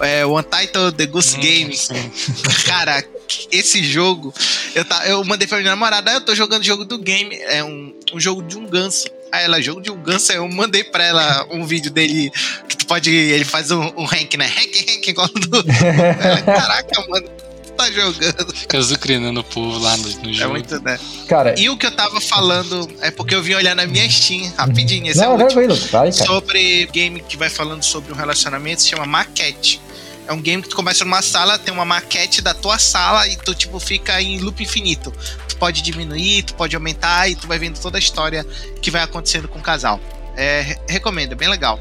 [0.00, 1.78] É, o Untitled The Goose hum, Game.
[2.64, 3.04] Cara,
[3.50, 4.32] esse jogo,
[4.74, 7.64] eu, tá, eu mandei pra minha namorada, ah, eu tô jogando jogo do game, é
[7.64, 9.06] um, um jogo de um ganso.
[9.30, 12.30] Aí ela, jogo de um ganso, eu mandei pra ela um vídeo dele,
[12.68, 14.46] que tu pode, ele faz um, um rank, né?
[14.46, 15.64] Rank, rank, igual do...
[16.44, 18.54] Caraca, mano tá jogando.
[18.54, 20.44] Fica zucrinando o povo lá no, no, é jogo.
[20.44, 20.98] É muito, né?
[21.28, 24.52] Cara, e o que eu tava falando é porque eu vim olhar na minha Steam,
[24.56, 28.88] rapidinho, esse não, é o vai, sobre game que vai falando sobre um relacionamento, se
[28.88, 29.80] chama Maquete.
[30.26, 33.36] É um game que tu começa numa sala, tem uma maquete da tua sala e
[33.36, 35.12] tu, tipo, fica em loop infinito.
[35.48, 38.46] Tu pode diminuir, tu pode aumentar e tu vai vendo toda a história
[38.80, 39.98] que vai acontecendo com o casal.
[40.36, 41.78] É, recomendo, é bem legal.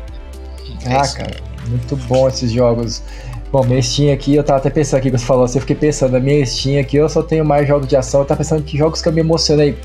[0.86, 3.04] Ah, é cara, muito bom esses jogos.
[3.52, 5.76] Bom, minha Steam aqui, eu tava até pensando aqui que você falou assim, eu fiquei
[5.76, 8.64] pensando, na minha Steam aqui eu só tenho mais jogos de ação, eu tava pensando
[8.64, 9.78] que jogos que eu me emocionei.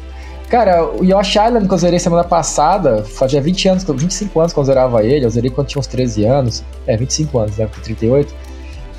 [0.49, 4.59] Cara, o Yoshi Island que eu zerei semana passada, fazia 20 anos, 25 anos que
[4.61, 8.33] eu zerava ele, eu zerei quando tinha uns 13 anos, é, 25 anos, né, 38.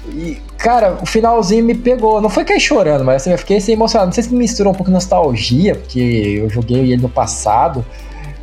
[0.10, 3.72] E, cara, o finalzinho me pegou, não foi cair chorando, mas assim, eu fiquei assim,
[3.72, 7.86] emocionado, não sei se misturou um pouco de nostalgia, porque eu joguei ele no passado,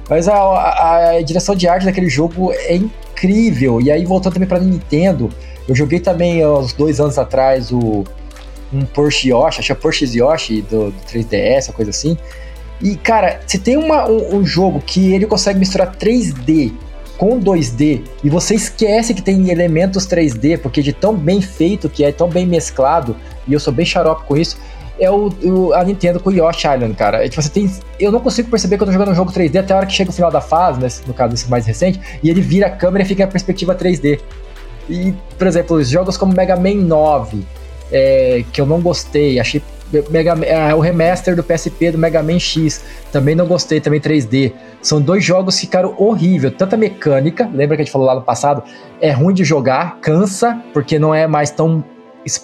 [0.08, 4.48] mas a, a, a direção de arte daquele jogo é incrível, e aí voltando também
[4.48, 5.28] pra Nintendo,
[5.68, 8.04] eu joguei também, uns dois anos atrás, o
[8.72, 12.18] um Porsche Yoshi, acho que é Porsche Yoshi do, do 3DS, uma coisa assim.
[12.82, 16.72] E, cara, se tem uma, um, um, jogo que ele consegue misturar 3D
[17.16, 22.04] com 2D e você esquece que tem elementos 3D, porque de tão bem feito que
[22.04, 24.58] é, tão bem mesclado, e eu sou bem xarope com isso,
[24.98, 27.24] é o, o, a Nintendo com o Yoshi Island, cara.
[27.24, 29.60] É, tipo, você tem, eu não consigo perceber que eu tô jogando um jogo 3D
[29.60, 32.00] até a hora que chega o final da fase, né, no caso desse mais recente,
[32.22, 34.20] e ele vira a câmera e fica a perspectiva 3D.
[34.88, 37.44] E, por exemplo, jogos como Mega Man 9,
[37.92, 39.62] é, que eu não gostei, achei
[40.10, 44.52] Mega, é, o remaster do PSP do Mega Man X, também não gostei, também 3D.
[44.82, 48.22] São dois jogos que ficaram horrível, tanta mecânica, lembra que a gente falou lá no
[48.22, 48.62] passado?
[49.00, 51.84] É ruim de jogar, cansa, porque não é mais tão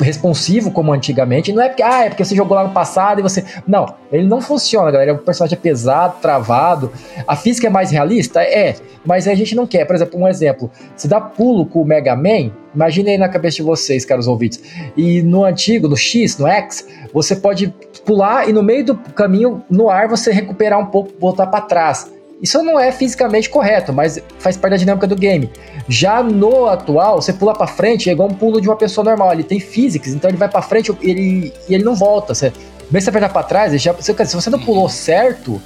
[0.01, 1.53] responsivo como antigamente.
[1.53, 3.45] Não é porque, ah, é porque você jogou lá no passado e você.
[3.67, 5.15] Não, ele não funciona, galera.
[5.15, 6.93] O personagem é pesado, travado.
[7.27, 8.43] A física é mais realista?
[8.43, 9.85] É, mas a gente não quer.
[9.85, 13.57] Por exemplo, um exemplo: se dá pulo com o Mega Man, imagine aí na cabeça
[13.57, 14.63] de vocês, caros ouvintes.
[14.97, 17.73] E no antigo, no X, no X, você pode
[18.05, 22.11] pular e no meio do caminho, no ar, você recuperar um pouco, voltar para trás.
[22.43, 25.51] Isso não é fisicamente correto, mas faz parte da dinâmica do game.
[25.89, 29.33] Já no atual, você pula para frente é igual um pulo de uma pessoa normal.
[29.33, 32.35] Ele tem physics, então ele vai para frente ele, e ele não volta.
[32.35, 32.53] Você,
[32.91, 35.61] mesmo se você apertar para trás, já, se você não pulou certo,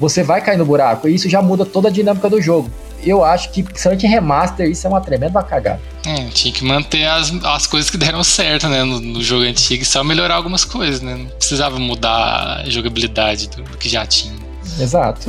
[0.00, 1.08] você vai cair no buraco.
[1.08, 2.70] E isso já muda toda a dinâmica do jogo.
[3.04, 5.80] Eu acho que, principalmente em remaster, isso é uma tremenda cagada.
[6.04, 8.82] É, tinha que manter as, as coisas que deram certo, né?
[8.82, 11.14] No, no jogo antigo, só melhorar algumas coisas, né?
[11.14, 14.45] Não precisava mudar a jogabilidade do, do que já tinha.
[14.78, 15.26] Exato.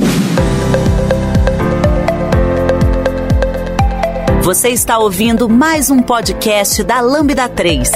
[4.42, 7.90] Você está ouvindo mais um podcast da Lambda 3.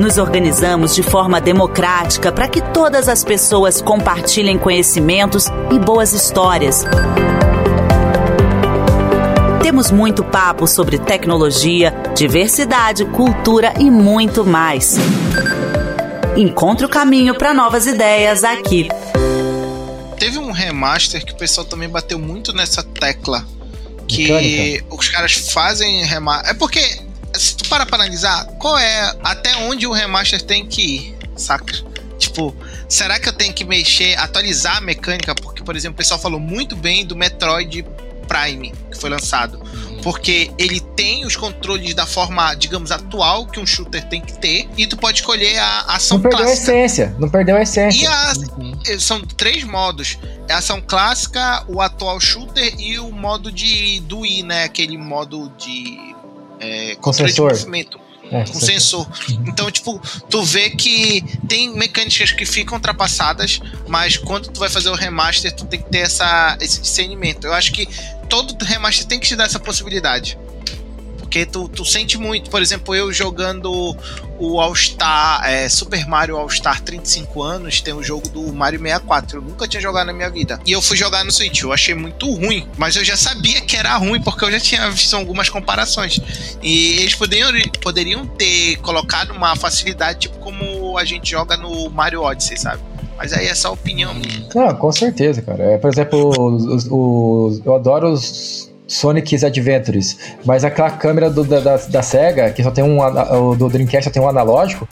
[0.00, 6.84] Nos organizamos de forma democrática para que todas as pessoas compartilhem conhecimentos e boas histórias.
[9.62, 14.98] Temos muito papo sobre tecnologia, diversidade, cultura e muito mais.
[16.36, 18.88] Encontre o caminho para novas ideias aqui.
[20.22, 23.44] Teve um remaster que o pessoal também bateu muito nessa tecla.
[24.06, 24.94] Que Mecânica.
[24.94, 26.50] os caras fazem remaster.
[26.50, 26.80] É porque,
[27.34, 31.74] se tu para pra analisar, qual é até onde o remaster tem que ir, saca?
[32.20, 32.54] Tipo,
[32.88, 35.34] será que eu tenho que mexer, atualizar a mecânica?
[35.34, 37.84] Porque, por exemplo, o pessoal falou muito bem do Metroid
[38.32, 39.60] Prime, que foi lançado.
[40.02, 44.68] Porque ele tem os controles da forma, digamos, atual que um shooter tem que ter,
[44.76, 46.40] e tu pode escolher a ação não clássica.
[46.40, 48.02] Não perdeu a essência, não perdeu a essência.
[48.02, 49.00] E a, uhum.
[49.00, 50.18] são três modos.
[50.50, 54.64] A ação clássica, o atual shooter e o modo de do né?
[54.64, 56.14] Aquele modo de
[56.58, 58.01] é, controle de movimento.
[58.32, 59.06] É, com sensor.
[59.46, 64.88] Então, tipo, tu vê que tem mecânicas que ficam ultrapassadas, mas quando tu vai fazer
[64.88, 67.46] o remaster, tu tem que ter essa, esse discernimento.
[67.46, 67.86] Eu acho que
[68.28, 70.38] todo remaster tem que te dar essa possibilidade.
[71.32, 73.96] Porque tu, tu sente muito, por exemplo, eu jogando
[74.38, 79.38] o All-Star, é, Super Mario All-Star 35 anos, tem o jogo do Mario 64.
[79.38, 80.60] Eu nunca tinha jogado na minha vida.
[80.66, 81.62] E eu fui jogar no Switch.
[81.62, 84.90] Eu achei muito ruim, mas eu já sabia que era ruim porque eu já tinha
[84.90, 86.20] visto algumas comparações.
[86.62, 92.20] E eles poderiam, poderiam ter colocado uma facilidade, tipo como a gente joga no Mario
[92.24, 92.82] Odyssey, sabe?
[93.16, 94.46] Mas aí é só opinião minha.
[94.54, 95.64] Não, com certeza, cara.
[95.64, 101.60] É, por exemplo, os, os, eu adoro os Sonic's Adventures, mas aquela câmera do, da,
[101.60, 103.56] da, da, SEGA, que só tem um.
[103.56, 104.86] Do Dreamcast só tem um analógico,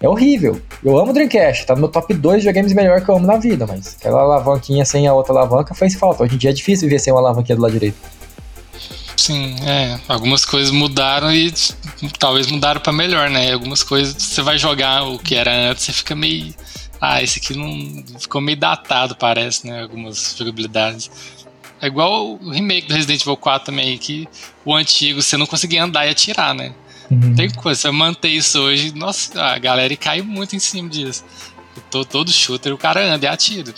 [0.00, 0.60] é horrível.
[0.84, 3.36] Eu amo Dreamcast, tá no meu top 2 de games melhor que eu amo na
[3.36, 6.22] vida, mas aquela alavanquinha sem a outra alavanca faz falta.
[6.22, 7.96] Hoje em dia é difícil viver sem uma alavanquinha do lado direito.
[9.16, 9.98] Sim, é.
[10.08, 11.52] Algumas coisas mudaram e
[12.18, 13.52] talvez mudaram para melhor, né?
[13.52, 16.54] Algumas coisas você vai jogar o que era antes, você fica meio.
[17.00, 19.82] Ah, esse aqui não ficou meio datado, parece, né?
[19.82, 21.10] Algumas jogabilidades.
[21.80, 24.28] É igual o remake do Resident Evil 4 também, que
[24.64, 26.72] o antigo você não conseguia andar e atirar, né?
[27.10, 27.34] Uhum.
[27.34, 31.24] Tem coisa, você manter isso hoje, nossa, a galera cai muito em cima disso.
[31.90, 33.72] Todo, todo shooter o cara anda e atira.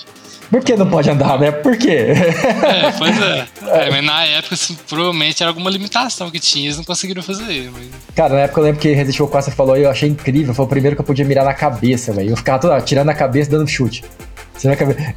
[0.50, 1.50] Por que não pode andar, né?
[1.50, 2.08] Por quê?
[2.08, 3.46] É, pois é.
[3.86, 7.70] é mas na época, assim, provavelmente era alguma limitação que tinha, eles não conseguiram fazer.
[7.72, 7.88] Mas...
[8.14, 10.52] Cara, na época eu lembro que Resident Evil 4 você falou e eu achei incrível.
[10.52, 12.30] Foi o primeiro que eu podia mirar na cabeça, velho.
[12.30, 14.04] Eu ficava todo, tirando a cabeça dando chute.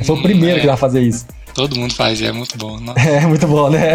[0.05, 0.61] Foi o primeiro hum, é.
[0.61, 1.25] que dava fazer isso.
[1.55, 2.77] Todo mundo faz, é muito bom.
[2.97, 3.93] É muito bom, né?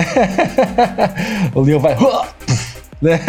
[1.55, 1.95] o Leon vai.
[3.03, 3.21] né?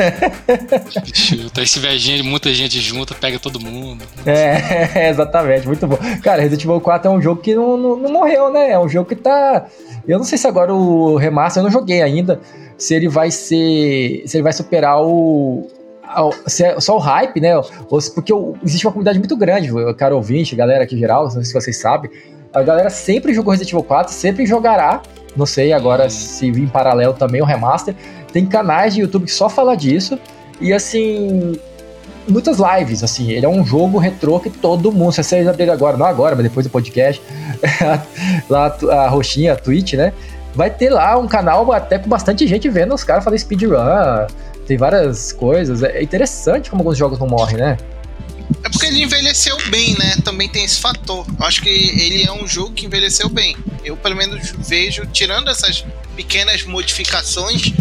[1.13, 1.65] Chuta.
[1.65, 4.05] Se tiver gente, muita gente junta, pega todo mundo.
[4.25, 5.97] É, exatamente, muito bom.
[6.23, 8.71] Cara, Resident Evil 4 é um jogo que não, não, não, morreu, né?
[8.71, 9.65] É um jogo que tá.
[10.07, 12.39] Eu não sei se agora o remaster, eu não joguei ainda,
[12.77, 14.23] se ele vai ser.
[14.25, 15.67] Se ele vai superar o.
[16.47, 17.51] É só o hype, né?
[17.89, 21.53] Porque existe uma comunidade muito grande, cara ouvinte, galera aqui em geral, não sei se
[21.53, 22.11] vocês sabem,
[22.54, 25.02] a galera sempre jogou Resident Evil 4, sempre jogará.
[25.36, 27.95] Não sei agora se vir em paralelo também o remaster.
[28.34, 30.20] Tem canais de YouTube que só fala disso.
[30.60, 31.58] E assim,
[32.28, 35.95] muitas lives, assim, ele é um jogo retrô que todo mundo, se vocês abrirem agora,
[35.97, 37.22] não agora, mas depois do podcast,
[38.49, 40.14] lá a roxinha, a Twitch, né?
[40.54, 43.78] Vai ter lá um canal até com bastante gente vendo os caras fazendo speedrun,
[44.68, 45.82] tem várias coisas.
[45.82, 47.78] É interessante como alguns jogos não morrem, né?
[48.64, 50.18] É porque ele envelheceu bem, né?
[50.24, 51.26] Também tem esse fator.
[51.39, 53.56] Eu acho que ele é um jogo que envelheceu bem.
[53.84, 55.84] Eu, pelo menos, vejo, tirando essas
[56.16, 57.76] pequenas modificações que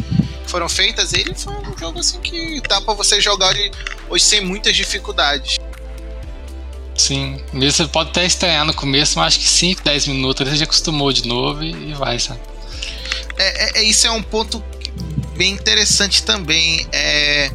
[0.47, 3.55] foram feitas, ele foi um jogo assim que dá para você jogar
[4.09, 5.59] hoje sem muitas dificuldades.
[6.97, 10.57] Sim, mesmo você pode até estranhar no começo, mas acho que 5, 10 minutos você
[10.57, 12.41] já acostumou de novo e, vai, sabe?
[13.39, 14.62] É, é, isso é um ponto
[15.35, 16.87] bem interessante também.
[16.93, 17.51] É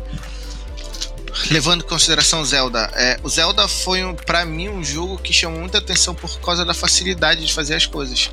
[1.49, 5.59] levando em consideração Zelda, é, o Zelda foi um, para mim um jogo que chamou
[5.59, 8.31] muita atenção por causa da facilidade de fazer as coisas.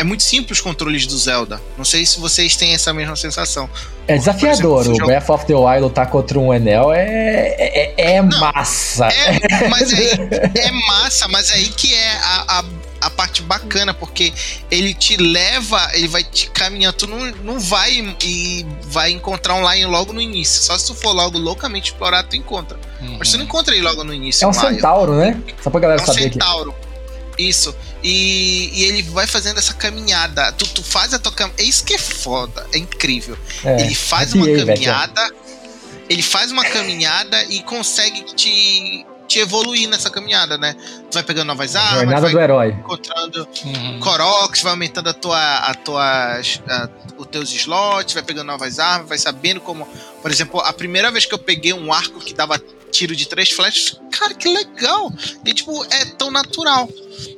[0.00, 1.60] É muito simples os controles do Zelda.
[1.76, 3.68] Não sei se vocês têm essa mesma sensação.
[4.08, 4.80] É desafiador.
[4.80, 5.06] Exemplo, o.
[5.06, 9.08] Breath of the Wild lutar contra um Enel é, é, é Não, massa.
[9.08, 10.08] É, mas aí,
[10.56, 12.64] é massa, mas aí que é a, a
[13.00, 14.32] a parte bacana, porque
[14.70, 19.70] ele te leva, ele vai te caminhando, tu não, não vai e vai encontrar um
[19.70, 20.62] Lion logo no início.
[20.62, 22.78] Só se tu for logo loucamente explorar, tu encontra.
[23.00, 23.16] Uhum.
[23.18, 24.44] Mas tu não encontra ele logo no início.
[24.44, 25.40] É um centauro, né?
[25.62, 26.32] Só pra galera é um saber.
[26.32, 26.74] Centauro.
[27.38, 27.74] Isso.
[28.02, 30.52] E, e, ele vai fazendo essa caminhada.
[30.52, 31.62] Tu, tu faz a tua caminhada.
[31.62, 32.66] É isso que é foda.
[32.72, 33.36] É incrível.
[33.64, 35.30] É, ele faz uma caminhada.
[36.08, 40.74] Ele faz uma caminhada e consegue te te evoluir nessa caminhada, né?
[41.08, 42.68] Tu vai pegando novas armas, Jornada vai do herói.
[42.70, 44.00] encontrando uhum.
[44.00, 49.08] Koroks, vai aumentando a tua, a tua, a, os teus slots, vai pegando novas armas,
[49.08, 49.86] vai sabendo como,
[50.20, 52.60] por exemplo, a primeira vez que eu peguei um arco que dava
[52.90, 54.00] tiro de três flechas.
[54.10, 55.12] Cara, que legal!
[55.44, 56.88] E, tipo, é tão natural.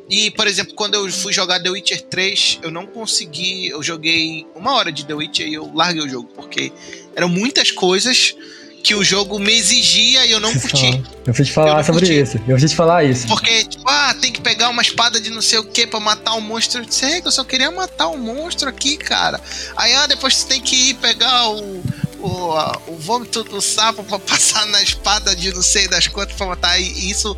[0.08, 3.68] E, por exemplo, quando eu fui jogar The Witcher 3, eu não consegui.
[3.68, 6.72] Eu joguei uma hora de The Witcher e eu larguei o jogo, porque
[7.14, 8.34] eram muitas coisas
[8.82, 11.02] que o jogo me exigia e eu não curti.
[11.24, 12.20] Eu fui te falar sobre curti.
[12.20, 12.40] isso.
[12.48, 13.28] Eu fui te falar isso.
[13.28, 16.34] Porque, tipo, ah, tem que pegar uma espada de não sei o que pra matar
[16.34, 16.80] o um monstro.
[16.80, 19.40] Eu disse, eu só queria matar o um monstro aqui, cara.
[19.76, 21.82] Aí, ah, depois você tem que ir pegar o,
[22.18, 22.54] o,
[22.88, 26.80] o vômito do sapo pra passar na espada de não sei das quantas pra matar.
[26.80, 27.36] E isso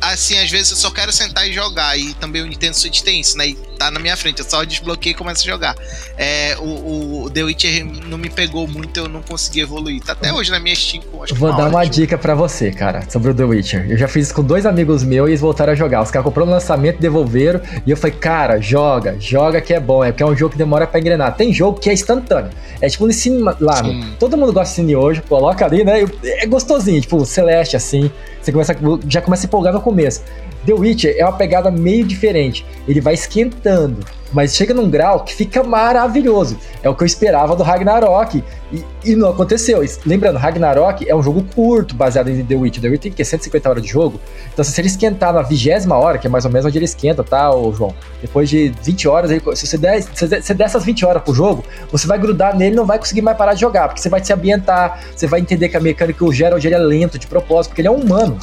[0.00, 1.98] assim, às vezes eu só quero sentar e jogar.
[1.98, 3.48] E também o Nintendo Switch tem isso, né?
[3.48, 5.76] E tá na minha frente, eu só desbloqueio e começo a jogar.
[6.16, 10.02] É, o, o The Witcher não me pegou muito, eu não consegui evoluir.
[10.02, 11.02] Tá até hoje na minha Steam.
[11.22, 13.86] Acho Vou dar uma dica para você, cara, sobre o The Witcher.
[13.90, 16.02] Eu já fiz isso com dois amigos meus e eles voltaram a jogar.
[16.02, 17.60] Os caras compraram no lançamento, devolveram.
[17.86, 20.04] E eu falei, cara, joga, joga que é bom.
[20.04, 21.34] É porque é um jogo que demora pra engrenar.
[21.36, 22.50] Tem jogo que é instantâneo.
[22.80, 24.14] É tipo no cinema lá, né?
[24.18, 26.04] todo mundo gosta de cine hoje, coloca ali, né?
[26.24, 28.10] É gostosinho, tipo, Celeste assim.
[28.40, 28.76] Você começa,
[29.08, 30.22] já começa a empolgar no começo.
[30.66, 32.66] The Witcher é uma pegada meio diferente.
[32.88, 36.58] Ele vai esquentando, mas chega num grau que fica maravilhoso.
[36.82, 39.84] É o que eu esperava do Ragnarok e, e não aconteceu.
[39.84, 42.82] E, lembrando, Ragnarok é um jogo curto, baseado em The Witcher.
[42.82, 44.20] The Witcher tem que 150 horas de jogo.
[44.52, 47.22] Então, se ele esquentar na vigésima hora, que é mais ou menos onde ele esquenta,
[47.22, 47.94] tá, ô, João?
[48.20, 51.32] Depois de 20 horas, ele, se você der, se você der essas 20 horas pro
[51.32, 54.08] jogo, você vai grudar nele e não vai conseguir mais parar de jogar, porque você
[54.08, 57.28] vai se ambientar, você vai entender que a mecânica o Geralt ele é lento de
[57.28, 58.36] propósito, porque ele é um humano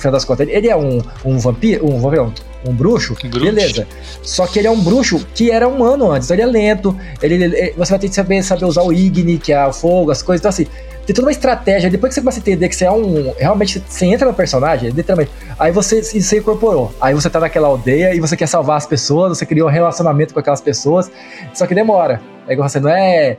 [0.00, 0.48] final das contas.
[0.48, 2.32] Ele é um, um vampiro, um vampiro,
[2.66, 3.86] um bruxo, bruxo, beleza.
[4.22, 7.74] Só que ele é um bruxo que era humano antes, ele é lento, ele, ele,
[7.76, 10.40] você vai ter que saber, saber usar o Igni, que é o fogo, as coisas,
[10.40, 10.66] então assim,
[11.06, 11.90] tem toda uma estratégia.
[11.90, 13.32] Depois que você começa a entender que você é um.
[13.36, 15.30] Realmente, você entra no personagem, literalmente.
[15.58, 16.92] Aí você se incorporou.
[17.00, 20.32] Aí você tá naquela aldeia e você quer salvar as pessoas, você cria um relacionamento
[20.32, 21.10] com aquelas pessoas.
[21.52, 22.20] Só que demora.
[22.46, 23.36] É igual você não é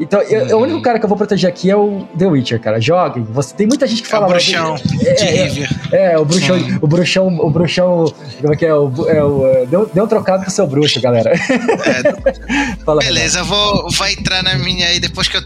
[0.00, 2.80] então, eu, o único cara que eu vou proteger aqui é o The Witcher, cara.
[2.80, 3.22] Joguem.
[3.24, 4.24] Você, tem muita gente que fala.
[4.24, 5.12] É o bruxão é,
[5.48, 8.14] de é, é, o bruxão, o bruxão, o bruxão.
[8.40, 8.74] Como é que é?
[8.74, 11.32] O, é o, é, deu, deu um trocado com o seu bruxo, galera.
[11.32, 15.42] É, Fala, Beleza, eu vou, vou entrar na minha aí depois que eu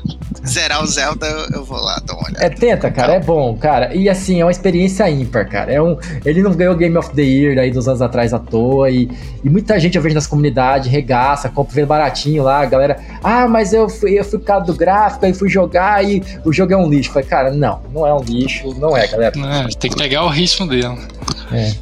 [0.46, 2.44] zerar o Zelda, eu vou lá dar uma olhada.
[2.44, 3.94] É, tenta, cara, é bom, cara.
[3.94, 5.72] E assim, é uma experiência ímpar, cara.
[5.72, 8.90] É um, ele não ganhou Game of the Year aí dos anos atrás à toa.
[8.90, 9.08] E,
[9.42, 12.98] e muita gente eu vejo nas comunidades, regaça, compra vendo baratinho lá, a galera.
[13.22, 16.52] Ah, mas eu fui, eu fui por causa do gráfico, aí fui jogar e o
[16.52, 17.10] jogo é um lixo.
[17.10, 19.34] falei, cara, não, não é um lixo, não é, galera.
[19.36, 20.98] É, tem que pegar o ritmo dele.
[21.52, 21.72] É.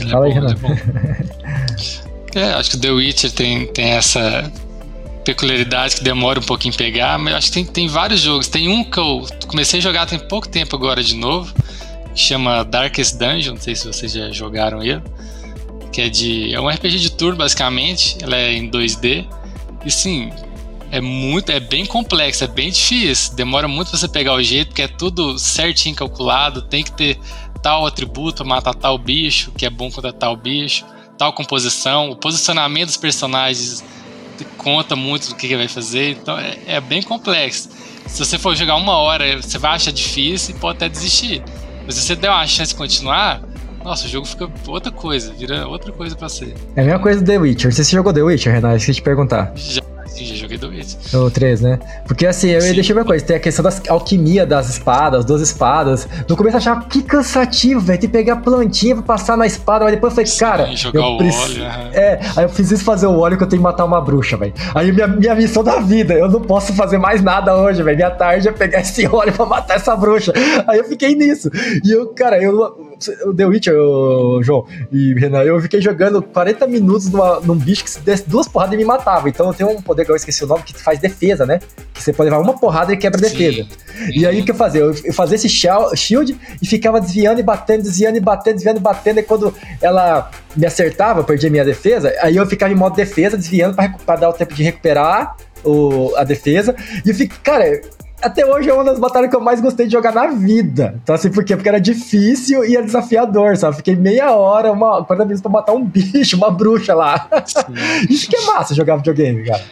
[0.00, 0.54] Ele é Fala é bom, aí, Renan.
[2.34, 4.50] É, é, acho que The Witcher tem, tem essa
[5.28, 8.48] peculiaridade que demora um pouquinho em pegar, mas acho que tem, tem vários jogos.
[8.48, 11.52] Tem um que eu comecei a jogar tem pouco tempo agora de novo,
[12.14, 15.02] que chama Darkest Dungeon, não sei se vocês já jogaram ele,
[15.92, 19.26] que é de é um RPG de turno basicamente, ela é em 2D.
[19.84, 20.32] E sim,
[20.90, 23.34] é muito, é bem complexo, é bem difícil.
[23.36, 27.18] Demora muito você pegar o jeito, porque é tudo certinho calculado, tem que ter
[27.62, 30.86] tal atributo matar tal bicho, que é bom contra tal bicho,
[31.18, 33.84] tal composição, o posicionamento dos personagens
[34.44, 37.68] conta muito do que, vai fazer, então é, é, bem complexo.
[38.06, 41.42] Se você for jogar uma hora, você vai achar difícil e pode até desistir.
[41.84, 43.42] Mas se você der uma chance de continuar,
[43.84, 46.54] nossa, o jogo fica outra coisa, vira outra coisa pra ser.
[46.76, 47.72] É a mesma coisa do The Witcher.
[47.72, 48.76] Você jogou The Witcher, Renato?
[48.76, 49.52] Esqueci de te perguntar.
[49.56, 49.82] Já
[50.24, 50.98] já joguei dois.
[51.12, 51.78] O 3, né?
[52.06, 55.42] Porque assim, eu ia deixar uma coisa, tem a questão da alquimia das espadas, duas
[55.42, 56.08] espadas.
[56.28, 59.84] No começo eu achava que cansativo, velho, ter que pegar plantinha pra passar na espada,
[59.84, 60.76] mas depois eu falei, Sim, cara.
[60.76, 61.62] Jogar eu o óleo.
[61.92, 64.54] É, aí eu preciso fazer o óleo que eu tenho que matar uma bruxa, velho.
[64.74, 67.96] Aí minha, minha missão da vida, eu não posso fazer mais nada hoje, velho.
[67.96, 70.32] Minha tarde é pegar esse óleo pra matar essa bruxa.
[70.66, 71.50] Aí eu fiquei nisso.
[71.84, 72.87] E eu, cara, eu.
[73.24, 77.84] O The Witcher, eu, João e Renan, eu fiquei jogando 40 minutos numa, num bicho
[77.84, 79.28] que se desse duas porradas e me matava.
[79.28, 81.60] Então eu tenho um poder que eu esqueci o nome, que faz defesa, né?
[81.94, 83.62] Que você pode levar uma porrada e quebra a defesa.
[83.62, 84.10] Sim.
[84.14, 84.80] E aí o que eu fazia?
[84.80, 89.20] Eu, fazia esse shield e ficava desviando e batendo, desviando e batendo, desviando e batendo.
[89.20, 93.36] E quando ela me acertava, eu perdia minha defesa, aí eu ficava em modo defesa,
[93.36, 96.74] desviando para dar o tempo de recuperar o, a defesa.
[97.04, 97.80] E eu fico, cara,
[98.20, 100.98] até hoje é uma das batalhas que eu mais gostei de jogar na vida.
[101.02, 101.56] Então, assim, por quê?
[101.56, 103.76] Porque era difícil e era desafiador, sabe?
[103.76, 107.28] Fiquei meia hora, uma, 40 minutos pra matar um bicho, uma bruxa lá.
[108.08, 109.64] Isso que é massa jogar videogame, cara.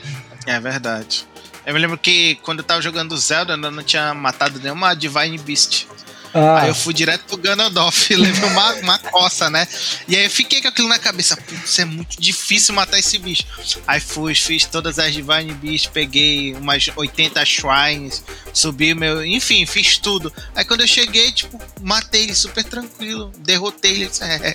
[0.47, 1.27] É verdade.
[1.67, 5.39] Eu me lembro que quando eu tava jogando Zelda, eu não tinha matado nenhuma Divine
[5.39, 5.89] Beast.
[6.33, 6.63] Ah.
[6.63, 9.67] Aí eu fui direto pro Ganondorf, levei uma, uma coça, né?
[10.09, 13.45] E aí eu fiquei com aquilo na cabeça, putz, é muito difícil matar esse bicho.
[13.87, 19.25] Aí fui, fiz todas as Divine Beasts, peguei umas 80 shrines, subi meu.
[19.25, 20.33] Enfim, fiz tudo.
[20.55, 24.11] Aí quando eu cheguei, tipo, matei ele super tranquilo, derrotei ele.
[24.21, 24.55] É,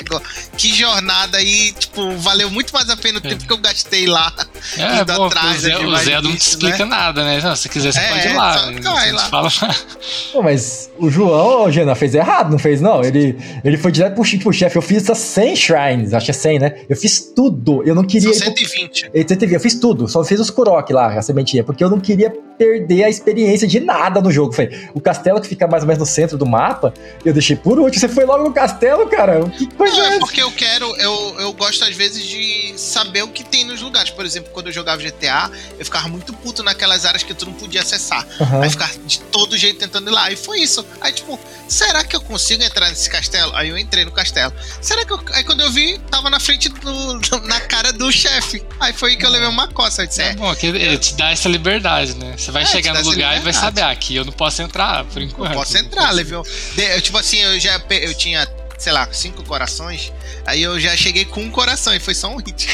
[0.58, 3.48] que jornada aí, tipo, valeu muito mais a pena o tempo é.
[3.48, 4.34] que eu gastei lá.
[4.78, 6.86] É, indo bom, atrás o Zé, o Zé não te explica né?
[6.86, 7.42] nada, né?
[7.42, 8.54] Não, se quiser, você é, pode ir lá.
[8.82, 9.30] Só, lá.
[9.30, 9.52] Fala...
[10.32, 13.04] Pô, mas o João Gena, fez errado, não fez não?
[13.04, 14.78] Ele, ele foi direto pro, pro chefe.
[14.78, 16.76] Eu fiz 100 shrines, acho que é 100, né?
[16.90, 17.84] Eu fiz tudo.
[17.84, 18.34] Eu não queria.
[18.34, 19.02] São 120.
[19.10, 19.20] Pro...
[19.20, 19.54] 120.
[19.54, 23.06] Eu fiz tudo, só fiz os Kurok lá, a sementinha, porque eu não queria perder
[23.06, 24.54] a experiência de nada no jogo.
[24.54, 26.94] Foi o castelo que fica mais ou menos no centro do mapa,
[27.26, 28.00] eu deixei por último.
[28.00, 29.50] Você foi logo no castelo, cara?
[29.50, 30.20] Que coisa não, é essa?
[30.20, 34.12] porque eu quero, eu, eu gosto às vezes de saber o que tem nos lugares.
[34.12, 35.50] Por exemplo, quando eu jogava GTA,
[35.80, 38.28] eu ficava muito puto naquelas áreas que tu não podia acessar.
[38.40, 38.62] Uhum.
[38.62, 40.32] Aí ficar de todo jeito tentando ir lá.
[40.32, 40.86] E foi isso.
[41.00, 43.56] Aí, tipo, será que eu consigo entrar nesse castelo?
[43.56, 44.54] Aí eu entrei no castelo.
[44.82, 45.20] Será que eu.
[45.34, 47.20] Aí quando eu vi, tava na frente do.
[47.48, 48.64] na cara do chefe.
[48.80, 50.04] Aí foi aí que eu levei uma coça.
[50.04, 52.36] Eu disse, é, é bom, que ele te dá essa liberdade, né?
[52.38, 55.04] Você vai é, chegar no lugar e vai saber, ah, aqui eu não posso entrar,
[55.06, 55.50] por enquanto.
[55.50, 56.38] Não posso entrar, levei.
[56.38, 58.48] Eu, tipo assim, eu já eu tinha
[58.82, 60.12] sei lá, cinco corações.
[60.44, 62.68] Aí eu já cheguei com um coração e foi só um hit.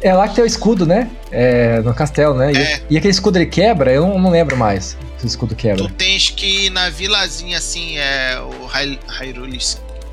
[0.00, 1.10] é lá que tem o escudo, né?
[1.32, 2.52] É, no castelo, né?
[2.52, 2.82] É.
[2.88, 3.90] E, e, aquele escudo ele quebra?
[3.90, 5.84] Eu não, não lembro mais se o escudo quebra.
[5.84, 9.58] Tu tens que ir na vilazinha assim, é o Hyrule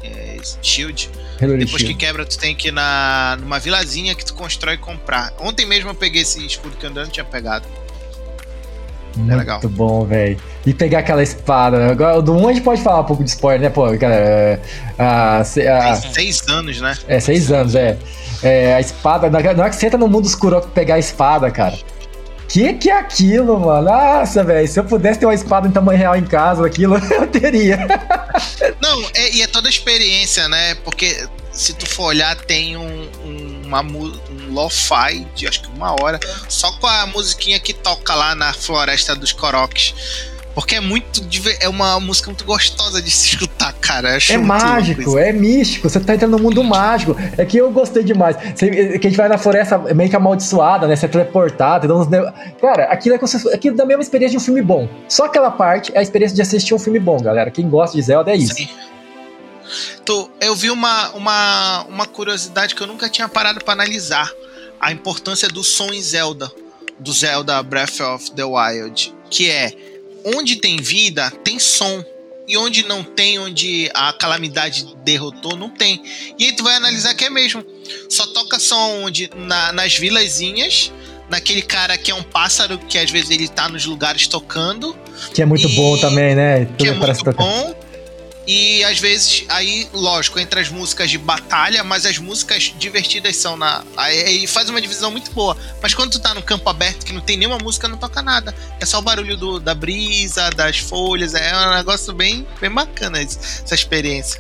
[0.03, 1.09] é, Shield.
[1.39, 1.93] Hyrule Depois Shield.
[1.95, 5.33] que quebra, tu tem que ir na, numa vilazinha que tu constrói e comprar.
[5.39, 7.67] Ontem mesmo eu peguei esse escudo que eu ainda não tinha pegado.
[9.15, 9.59] Muito é legal.
[9.63, 10.39] bom, velho.
[10.65, 11.91] E pegar aquela espada.
[11.91, 13.69] Agora, do 1 a gente pode falar um pouco de spoiler, né?
[13.69, 14.13] Pô, cara.
[14.15, 14.59] É,
[14.97, 16.95] a, a, seis anos, né?
[17.07, 17.97] É, seis anos, é.
[18.43, 19.29] é a espada.
[19.29, 21.77] Na hora que você entra no mundo escuro pegar a espada, cara.
[22.49, 23.89] Que que é aquilo, mano?
[23.91, 24.67] Nossa, velho.
[24.67, 27.77] Se eu pudesse ter uma espada em tamanho real em casa, aquilo eu teria.
[28.81, 30.73] Não, é, e é toda a experiência, né?
[30.83, 35.91] Porque se tu for olhar, tem um, um, uma, um lo-fi de acho que uma
[36.01, 39.93] hora, só com a musiquinha que toca lá na floresta dos Koroks.
[40.53, 41.21] Porque é muito.
[41.59, 44.17] É uma música muito gostosa de se escutar, cara.
[44.29, 45.89] é mágico, é místico.
[45.89, 47.15] Você tá entrando no mundo mágico.
[47.37, 48.35] É que eu gostei demais.
[48.55, 50.95] Você, que a gente vai na floresta meio que amaldiçoada, né?
[50.95, 51.85] Você é teleportado.
[51.85, 54.89] Então, cara, aquilo é aquilo da mesma experiência de um filme bom.
[55.07, 57.51] Só aquela parte é a experiência de assistir um filme bom, galera.
[57.51, 58.55] Quem gosta de Zelda é isso.
[58.55, 58.67] Sim.
[60.03, 64.29] Tô, eu vi uma, uma, uma curiosidade que eu nunca tinha parado para analisar.
[64.79, 66.51] A importância do som em Zelda.
[66.99, 69.13] Do Zelda Breath of the Wild.
[69.29, 69.71] Que é,
[70.23, 72.03] onde tem vida, tem som.
[72.47, 76.01] E onde não tem, onde a calamidade derrotou, não tem.
[76.37, 77.63] E aí tu vai analisar que é mesmo.
[78.09, 80.91] Só toca som onde, na, nas vilazinhas,
[81.29, 84.97] naquele cara que é um pássaro, que às vezes ele tá nos lugares tocando.
[85.31, 86.65] Que é muito e, bom também, né?
[86.65, 87.33] Tudo que é muito tocar.
[87.33, 87.75] bom.
[88.51, 93.55] E às vezes, aí, lógico, entre as músicas de batalha, mas as músicas divertidas são
[93.55, 93.83] na.
[93.95, 95.55] Aí faz uma divisão muito boa.
[95.83, 98.55] Mas quando tu tá no campo aberto, que não tem nenhuma música, não toca nada.
[98.79, 101.35] É só o barulho do, da brisa, das folhas.
[101.35, 104.39] É um negócio bem, bem bacana essa experiência.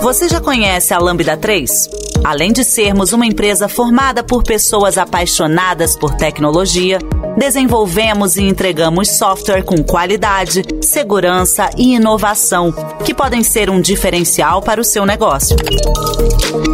[0.00, 1.90] Você já conhece a Lambda 3?
[2.24, 6.98] Além de sermos uma empresa formada por pessoas apaixonadas por tecnologia,
[7.36, 12.72] desenvolvemos e entregamos software com qualidade, segurança e inovação,
[13.04, 15.56] que podem ser um diferencial para o seu negócio.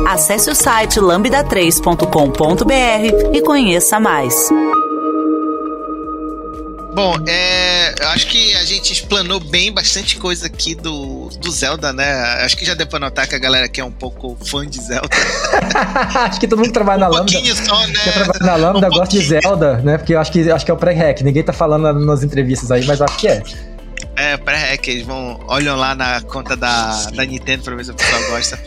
[0.09, 4.49] Acesse o site lambda3.com.br e conheça mais.
[6.95, 11.93] Bom, é, eu acho que a gente explanou bem bastante coisa aqui do, do Zelda,
[11.93, 12.05] né?
[12.45, 14.81] Acho que já deu pra notar que a galera aqui é um pouco fã de
[14.83, 15.09] Zelda.
[16.27, 17.55] acho que todo mundo que trabalha um na Lambda.
[17.55, 17.95] Só, né?
[18.05, 19.99] Que trabalha na Lambda um gosta de Zelda, né?
[19.99, 21.23] Porque eu acho que, acho que é o pré-hack.
[21.23, 23.43] Ninguém tá falando nas entrevistas aí, mas acho que é.
[24.21, 27.95] É, pré-hack, eles vão, olham lá na conta da, da Nintendo pra ver se o
[27.95, 28.63] pessoal gosta.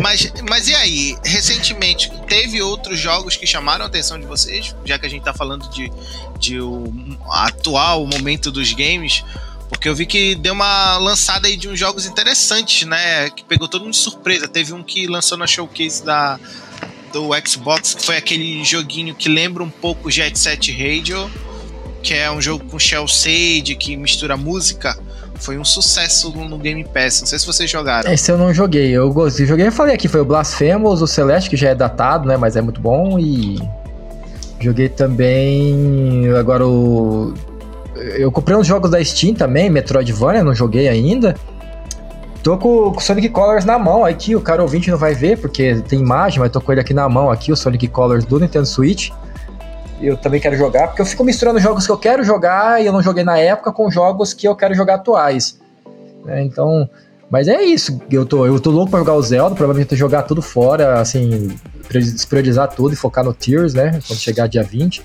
[0.00, 1.16] mas, mas e aí?
[1.24, 5.34] Recentemente, teve outros jogos que chamaram a atenção de vocês, já que a gente tá
[5.34, 5.90] falando de,
[6.38, 6.84] de o
[7.30, 9.24] atual momento dos games.
[9.68, 13.28] Porque eu vi que deu uma lançada aí de uns jogos interessantes, né?
[13.30, 14.46] Que pegou todo mundo de surpresa.
[14.46, 16.38] Teve um que lançou na showcase da,
[17.12, 21.28] do Xbox, que foi aquele joguinho que lembra um pouco Jet Set Radio
[22.02, 24.96] que é um jogo com Shell Sage, que mistura música.
[25.36, 27.20] Foi um sucesso no Game Pass.
[27.20, 28.12] Não sei se vocês jogaram.
[28.12, 28.90] Esse eu não joguei.
[28.90, 29.12] Eu.
[29.30, 32.36] Joguei, eu falei aqui, foi o Blasphemous, o Celeste, que já é datado, né?
[32.36, 33.18] Mas é muito bom.
[33.18, 33.58] E
[34.60, 36.28] joguei também.
[36.38, 37.34] Agora o.
[37.94, 41.36] Eu comprei uns jogos da Steam também, Metroidvania, não joguei ainda.
[42.42, 45.76] Tô com o Sonic Colors na mão aqui, o cara ouvinte não vai ver, porque
[45.86, 48.66] tem imagem, mas tô com ele aqui na mão aqui, o Sonic Colors do Nintendo
[48.66, 49.10] Switch
[50.02, 52.92] eu também quero jogar, porque eu fico misturando jogos que eu quero jogar e eu
[52.92, 55.58] não joguei na época com jogos que eu quero jogar atuais.
[56.26, 56.88] É, então,
[57.30, 58.00] mas é isso.
[58.10, 61.56] Eu tô, eu tô louco pra jogar o Zelda, provavelmente jogar tudo fora, assim,
[62.28, 63.98] priorizar tudo e focar no Tears, né?
[64.06, 65.02] Quando chegar dia 20.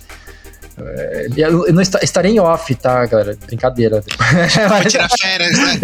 [0.79, 3.37] É, eu não estarei em off, tá, galera?
[3.47, 4.03] Brincadeira.
[4.69, 5.79] Vai tirar férias, né?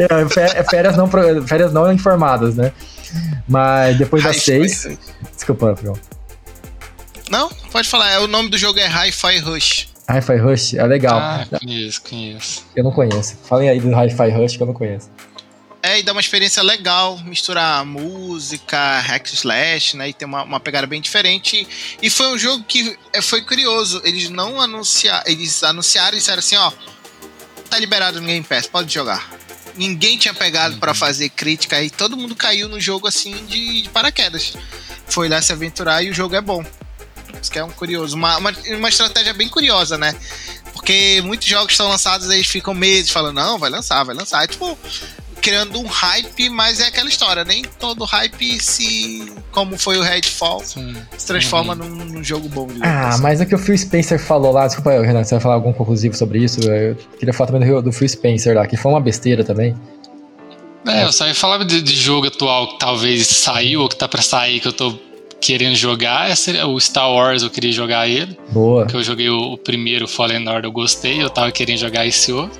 [0.55, 1.09] É, férias, não,
[1.47, 2.71] férias não informadas, né?
[3.47, 4.87] Mas depois das seis.
[5.35, 5.93] Desculpa, Fio.
[7.33, 8.11] Não, pode falar.
[8.11, 9.87] É, o nome do jogo é Hi-Fi Rush.
[10.07, 11.17] Hi-Fi Rush, é legal.
[11.17, 12.63] Ah, conheço, conheço.
[12.75, 13.35] Eu não conheço.
[13.49, 15.09] Falem aí do Hi-Fi Rush que eu não conheço.
[15.81, 20.09] É, e dá uma experiência legal, misturar música, hack slash, né?
[20.09, 21.67] E tem uma, uma pegada bem diferente.
[22.03, 23.99] E foi um jogo que é, foi curioso.
[24.05, 25.23] Eles não anunciaram.
[25.25, 26.71] Eles anunciaram e disseram assim, ó.
[27.67, 29.27] Tá liberado no Game Pass, pode jogar.
[29.75, 33.89] Ninguém tinha pegado para fazer crítica e todo mundo caiu no jogo assim de, de,
[33.89, 34.53] paraquedas.
[35.07, 36.63] Foi lá se aventurar e o jogo é bom.
[37.43, 38.15] Isso que é um curioso.
[38.15, 40.15] Uma, uma, uma estratégia bem curiosa, né?
[40.71, 44.45] Porque muitos jogos estão lançados, eles ficam meses falando, não, vai lançar, vai lançar.
[44.45, 44.77] É tipo,
[45.41, 50.61] criando um hype, mas é aquela história, nem todo hype se, como foi o Redfall,
[50.63, 50.95] Sim.
[51.17, 51.89] se transforma uhum.
[51.89, 52.69] num, num, jogo bom.
[52.81, 53.21] Ah, assim.
[53.21, 56.15] mas é que o Phil Spencer falou lá, desculpa, Renato, você vai falar algum conclusivo
[56.15, 56.61] sobre isso?
[56.61, 59.75] Eu queria falar também do, do Phil Spencer lá, que foi uma besteira também.
[60.87, 64.07] É, eu só ia falar de, de jogo atual que talvez saiu ou que tá
[64.07, 64.97] pra sair, que eu tô
[65.43, 66.29] querendo jogar.
[66.29, 68.37] é o Star Wars, eu queria jogar ele.
[68.49, 68.85] Boa.
[68.85, 71.21] Que eu joguei o, o primeiro, Fallen Order, eu gostei.
[71.21, 72.59] Eu tava querendo jogar esse outro.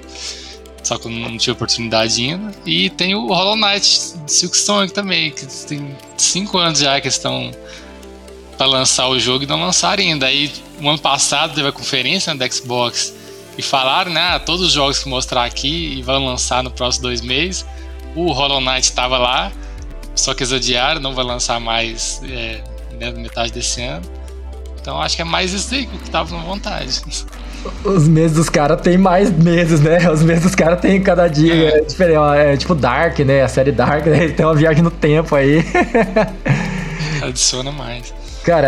[0.84, 2.52] Só que eu não tive oportunidade ainda.
[2.66, 3.86] E tem o Hollow Knight
[4.28, 7.52] Silk Song também, que tem 5 anos já que estão
[8.58, 10.26] para lançar o jogo e não lançaram ainda.
[10.26, 13.14] Aí, o ano passado, teve a conferência né, da Xbox
[13.58, 17.04] e falaram, né, ah, todos os jogos que mostrar aqui e vão lançar no próximo
[17.04, 17.66] dois meses.
[18.14, 19.52] O Hollow Knight estava lá,
[20.14, 22.62] só que eles adiaram, não vai lançar mais é,
[23.00, 24.06] né, metade desse ano.
[24.80, 27.02] Então acho que é mais isso aí que tava com vontade.
[27.86, 30.10] Os meses dos caras tem mais meses, né?
[30.12, 31.78] Os meses dos caras tem cada dia é.
[31.78, 32.20] é diferente.
[32.20, 33.44] É tipo Dark, né?
[33.44, 34.28] A série Dark, né?
[34.30, 35.64] Tem uma viagem no tempo aí.
[37.24, 38.14] Adiciona mais.
[38.44, 38.68] Cara,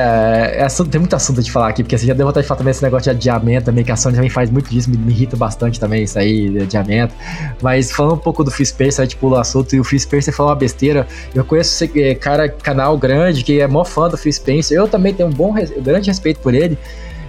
[0.54, 2.60] é, é tem muito assunto de falar aqui, porque você já deu vontade de falar
[2.60, 5.12] também esse negócio de adiamento também, que a Sony também faz muito disso, me, me
[5.12, 7.14] irrita bastante também isso aí, de adiamento.
[7.62, 10.34] Mas falando um pouco do Spencer, a gente pula o assunto, e o Phil Spencer
[10.34, 11.06] falou uma besteira.
[11.34, 14.78] Eu conheço esse é, cara, canal grande, que é mó fã do Phil Spencer.
[14.78, 16.78] Eu também tenho um bom, grande respeito por ele.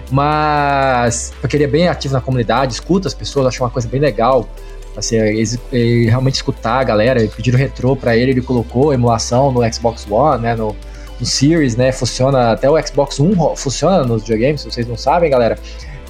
[0.09, 3.99] Mas porque ele é bem ativo na comunidade, escuta as pessoas, acho uma coisa bem
[3.99, 4.47] legal.
[4.95, 9.61] Assim, ele, ele realmente escutar a galera, pediram retrô para ele, ele colocou emulação no
[9.71, 10.73] Xbox One, né, no,
[11.19, 15.29] no Series, né, funciona, até o Xbox One funciona nos videogames, se vocês não sabem,
[15.29, 15.57] galera.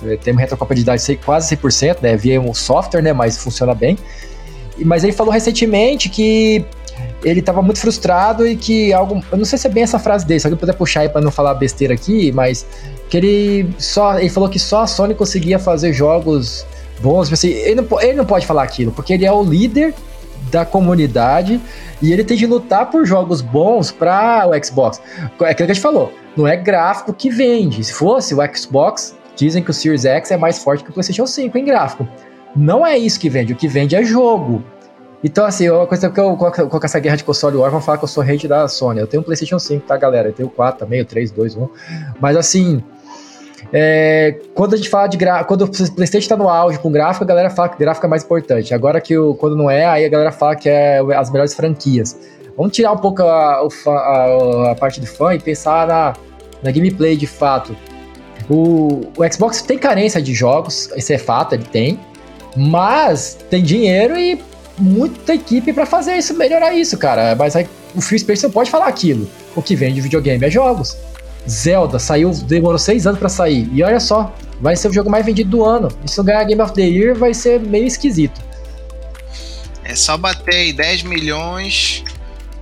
[0.03, 3.97] Eh, tem uma retrocompatibilidade quase 100%, né, via um software, né, mas funciona bem.
[4.79, 6.63] Mas ele falou recentemente que
[7.23, 9.23] ele estava muito frustrado e que algo.
[9.31, 11.21] Eu não sei se é bem essa frase dele, se alguém puder puxar aí para
[11.21, 12.65] não falar besteira aqui, mas
[13.09, 14.19] que ele só.
[14.19, 16.65] Ele falou que só a Sony conseguia fazer jogos
[16.99, 17.23] bons.
[17.23, 19.93] Tipo assim, ele, não, ele não pode falar aquilo, porque ele é o líder
[20.51, 21.59] da comunidade
[22.01, 25.01] e ele tem de lutar por jogos bons para o Xbox.
[25.41, 27.83] É aquilo que a gente falou, não é gráfico que vende.
[27.83, 31.25] Se fosse o Xbox, dizem que o Series X é mais forte que o PlayStation
[31.25, 32.07] 5 em gráfico.
[32.55, 34.63] Não é isso que vende, o que vende é jogo.
[35.23, 38.03] Então, assim, uma coisa que eu coloco essa guerra de console war, vão falar que
[38.03, 38.99] eu sou hate da Sony.
[38.99, 40.29] Eu tenho um PlayStation 5, tá, galera?
[40.29, 41.69] Eu tenho o 4 também, o 3, 2, 1.
[42.21, 42.83] Mas, assim,
[43.71, 47.23] é, quando a gente fala de gráfico, quando o PlayStation está no auge com gráfico,
[47.23, 48.73] a galera fala que gráfico é mais importante.
[48.73, 52.17] Agora que o, quando não é, aí a galera fala que é as melhores franquias.
[52.55, 56.13] Vamos tirar um pouco a, a, a parte de fã e pensar na,
[56.63, 57.75] na gameplay de fato.
[58.49, 61.99] O, o Xbox tem carência de jogos, isso é fato, ele tem.
[62.55, 64.41] Mas tem dinheiro e
[64.79, 67.35] muita equipe para fazer isso, melhorar isso, cara.
[67.35, 69.27] Mas aí, o Phil Spencer não pode falar aquilo.
[69.55, 70.97] O que vende videogame é jogos.
[71.49, 73.69] Zelda saiu, demorou seis anos para sair.
[73.71, 75.89] E olha só, vai ser o jogo mais vendido do ano.
[76.03, 78.41] E se não ganhar Game of the Year, vai ser meio esquisito.
[79.83, 82.03] É só bater aí 10 milhões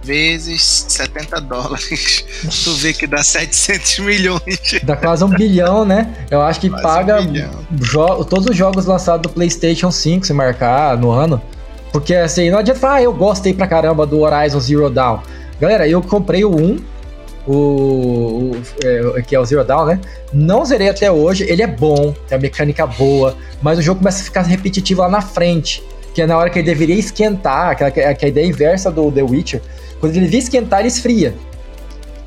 [0.04, 2.24] vezes 70 dólares.
[2.64, 4.80] tu vê que dá 700 milhões.
[4.84, 6.14] Dá quase um bilhão, né?
[6.30, 10.96] Eu acho que quase paga um todos os jogos lançados do PlayStation 5 se marcar
[10.98, 11.42] no ano.
[11.92, 15.22] Porque assim, não adianta falar, ah, eu gostei pra caramba do Horizon Zero Dawn.
[15.60, 16.78] Galera, eu comprei o 1,
[17.48, 18.62] o, o
[19.18, 20.00] é, que é o Zero Dawn, né?
[20.34, 24.22] Não zerei até hoje, ele é bom, tem a mecânica boa, mas o jogo começa
[24.22, 25.84] a ficar repetitivo lá na frente,
[26.14, 29.12] que é na hora que ele deveria esquentar, aquela que é a ideia inversa do
[29.12, 29.62] The Witcher.
[30.00, 31.36] Quando ele devia esquentar, ele esfria.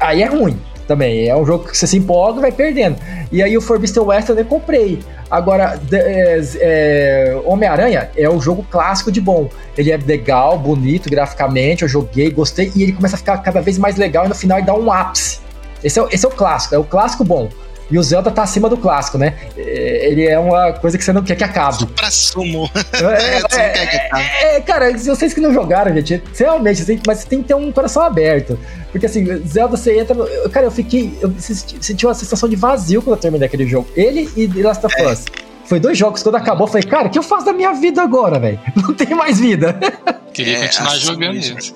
[0.00, 0.58] Aí é ruim
[0.88, 1.28] também.
[1.28, 2.96] É um jogo que você se empolga e vai perdendo.
[3.30, 4.98] E aí o Forbidden West eu nem comprei.
[5.30, 9.48] Agora, é, é, Homem-Aranha é o jogo clássico de bom.
[9.76, 13.76] Ele é legal, bonito graficamente, eu joguei, gostei, e ele começa a ficar cada vez
[13.76, 15.40] mais legal e no final ele dá um ápice.
[15.84, 17.48] Esse é, esse é o clássico, é o clássico bom.
[17.90, 19.34] E o Zelda tá acima do clássico, né?
[19.56, 21.78] É, ele é uma coisa que você não quer que acabe.
[21.78, 22.70] Supra sumo.
[23.08, 27.48] É, é, é, é, cara, vocês que não jogaram, gente, realmente, mas você tem que
[27.48, 28.58] ter um coração aberto.
[28.90, 30.16] Porque assim, Zelda, você entra.
[30.50, 31.16] Cara, eu fiquei.
[31.20, 33.88] Eu senti uma sensação de vazio quando eu terminei aquele jogo.
[33.96, 35.24] Ele e Last of Us.
[35.68, 38.00] Foi dois jogos, quando acabou, eu falei, cara, o que eu faço da minha vida
[38.02, 38.58] agora, velho?
[38.74, 39.78] Não tem mais vida.
[40.32, 41.74] Queria É, continuar assim jogando isso.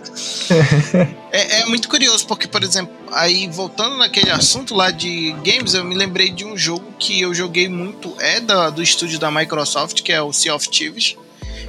[1.30, 5.84] É, é muito curioso, porque, por exemplo, aí voltando naquele assunto lá de games, eu
[5.84, 10.02] me lembrei de um jogo que eu joguei muito, é da, do estúdio da Microsoft,
[10.02, 11.16] que é o Sea of Thieves.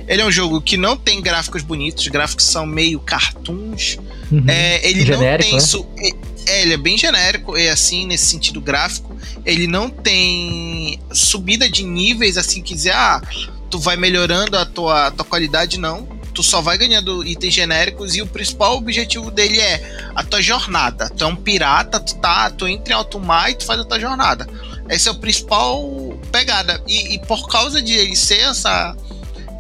[0.08, 3.98] Ele é um jogo que não tem gráficos bonitos, os gráficos são meio cartoons.
[4.32, 4.44] Uhum.
[4.48, 6.12] É, ele Genérico, não tem.
[6.12, 6.12] né?
[6.48, 9.16] É, ele é bem genérico, é assim, nesse sentido gráfico.
[9.46, 13.22] Ele não tem subida de níveis, assim, que dizer, ah,
[13.70, 16.08] tu vai melhorando a tua, tua qualidade, não.
[16.34, 21.10] Tu só vai ganhando itens genéricos e o principal objetivo dele é a tua jornada.
[21.10, 23.86] Tu é um pirata, tu tá, tu entra em alto mar e tu faz a
[23.86, 24.48] tua jornada.
[24.90, 26.84] Esse é o principal pegada.
[26.88, 28.96] E, e por causa de ele ser essa,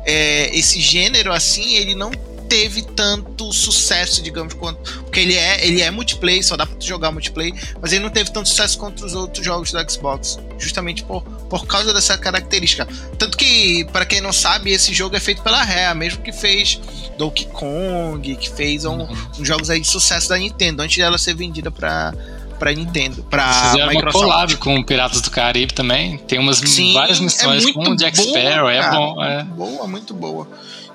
[0.05, 2.11] é, esse gênero assim, ele não
[2.53, 4.79] teve tanto sucesso, digamos, quanto.
[5.01, 7.51] Porque ele é, ele é multiplayer, só dá pra jogar multiplayer,
[7.81, 10.37] mas ele não teve tanto sucesso quanto os outros jogos do Xbox.
[10.59, 12.87] Justamente por, por causa dessa característica.
[13.17, 16.79] Tanto que, para quem não sabe, esse jogo é feito pela Rare, mesmo que fez
[17.17, 19.01] Donkey Kong, que fez um,
[19.39, 22.13] uns jogos aí de sucesso da Nintendo, antes dela ser vendida pra,
[22.59, 24.23] pra Nintendo, pra Fizeram uma Microsoft.
[24.23, 26.19] collab com Piratas do Caribe também.
[26.19, 28.69] Tem umas Sim, várias missões é com o Jack Sparrow.
[28.69, 29.23] É bom.
[29.23, 29.43] É.
[29.43, 30.47] Boa, muito boa.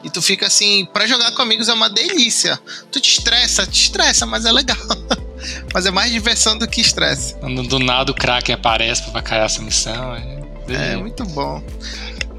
[0.05, 2.59] E tu fica assim, pra jogar com amigos é uma delícia.
[2.92, 4.76] Tu te estressa, te estressa, mas é legal.
[5.74, 7.34] mas é mais diversão do que estresse.
[7.36, 10.14] Quando do nada o Kraken aparece pra cair essa missão.
[10.68, 11.62] É, É muito bom.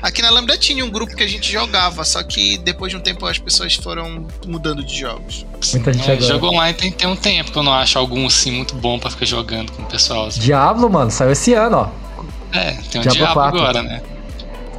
[0.02, 3.02] Aqui na Lambda tinha um grupo que a gente jogava, só que depois de um
[3.02, 5.46] tempo as pessoas foram mudando de jogos.
[5.74, 6.28] Muita gente É, agora.
[6.28, 9.10] jogo online tem, tem um tempo que eu não acho algum assim muito bom pra
[9.10, 10.28] ficar jogando com o pessoal.
[10.28, 10.40] assim.
[10.40, 12.58] Diablo, mano, saiu esse ano, ó.
[12.58, 13.60] É, tem um Diablo Diablo, 4.
[13.60, 14.02] agora, né?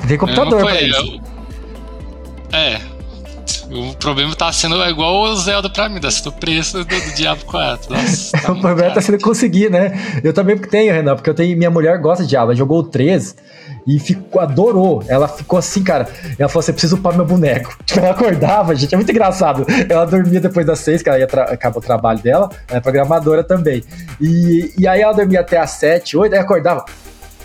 [0.08, 1.20] Tem computador Eu
[2.53, 2.80] É.
[3.70, 7.14] O problema tá sendo igual o Zelda pra mim, tá sendo o preço do, do
[7.14, 7.90] Diablo 4.
[7.94, 10.20] Nossa, tá o problema tá sendo conseguir, né?
[10.24, 11.57] Eu também tenho, Renan, porque eu tenho.
[11.57, 13.36] Minha mulher gosta de Diablo, ela jogou o 3
[13.86, 15.05] e ficou, adorou.
[15.07, 16.09] Ela ficou assim, cara.
[16.38, 17.76] Ela falou assim: preciso upar meu boneco.
[17.84, 19.64] Tipo, ela acordava, gente, é muito engraçado.
[19.88, 22.80] Ela dormia depois das 6, que ela ia tra acaba o trabalho dela, ela é
[22.80, 23.84] programadora também.
[24.20, 26.84] E, e aí ela dormia até as 7, 8, aí acordava.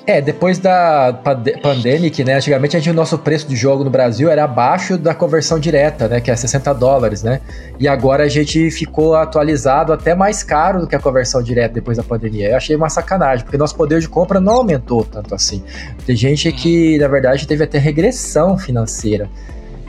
[0.08, 2.34] É, depois da pande- pandemic, né?
[2.34, 6.08] Antigamente a gente, o nosso preço de jogo no Brasil era abaixo da conversão direta,
[6.08, 6.20] né?
[6.20, 7.42] Que é 60 dólares, né?
[7.80, 11.98] E agora a gente ficou atualizado até mais caro do que a conversão direta depois
[11.98, 12.50] da pandemia.
[12.50, 15.64] Eu achei uma sacanagem, porque nosso poder de compra não aumentou tanto assim.
[16.08, 19.30] Tem gente que, na verdade, teve até regressão financeira.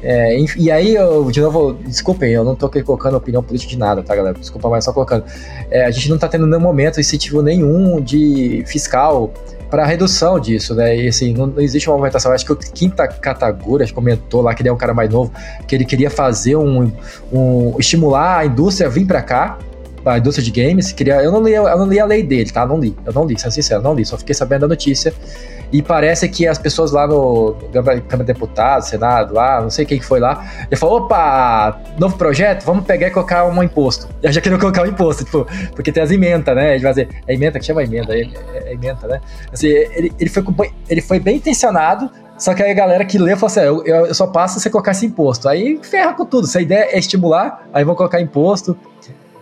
[0.03, 4.03] É, e aí, eu, de novo, desculpem, eu não tô colocando opinião política de nada,
[4.03, 4.39] tá, galera?
[4.39, 5.25] Desculpa, mas só colocando.
[5.71, 9.33] É, a gente não tá tendo nenhum momento incentivo nenhum de fiscal
[9.71, 10.97] para redução disso, né?
[10.97, 12.33] E assim, não, não existe uma movimentação.
[12.33, 15.33] Acho que o Quinta Katagura comentou lá que ele é um cara mais novo,
[15.67, 16.91] que ele queria fazer um,
[17.33, 19.59] um estimular a indústria a vir para cá,
[20.05, 20.93] a indústria de games.
[20.93, 22.67] Queria, eu não li, eu não li a lei dele, tá?
[22.67, 24.05] Não li, eu não li, sendo sincero, não li.
[24.05, 25.15] Só fiquei sabendo da notícia.
[25.73, 29.99] E parece que as pessoas lá no Câmara de Deputados, Senado, lá, não sei quem
[29.99, 34.09] que foi lá, ele falou: opa, novo projeto, vamos pegar e colocar um imposto.
[34.23, 36.75] Eu já queria colocar um imposto, tipo, porque tem as emendas, né?
[36.75, 39.21] Ele vai dizer, é emenda que chama emenda, é, é, é emenda, né?
[39.53, 40.45] Assim, ele, ele, foi,
[40.89, 42.11] ele foi bem intencionado,
[42.41, 44.71] Só que aí a galera que lê fala assim: eu, eu só passo se você
[44.71, 45.49] colocar esse imposto.
[45.49, 46.47] Aí ferra com tudo.
[46.47, 48.77] Se a ideia é estimular, aí vão colocar imposto.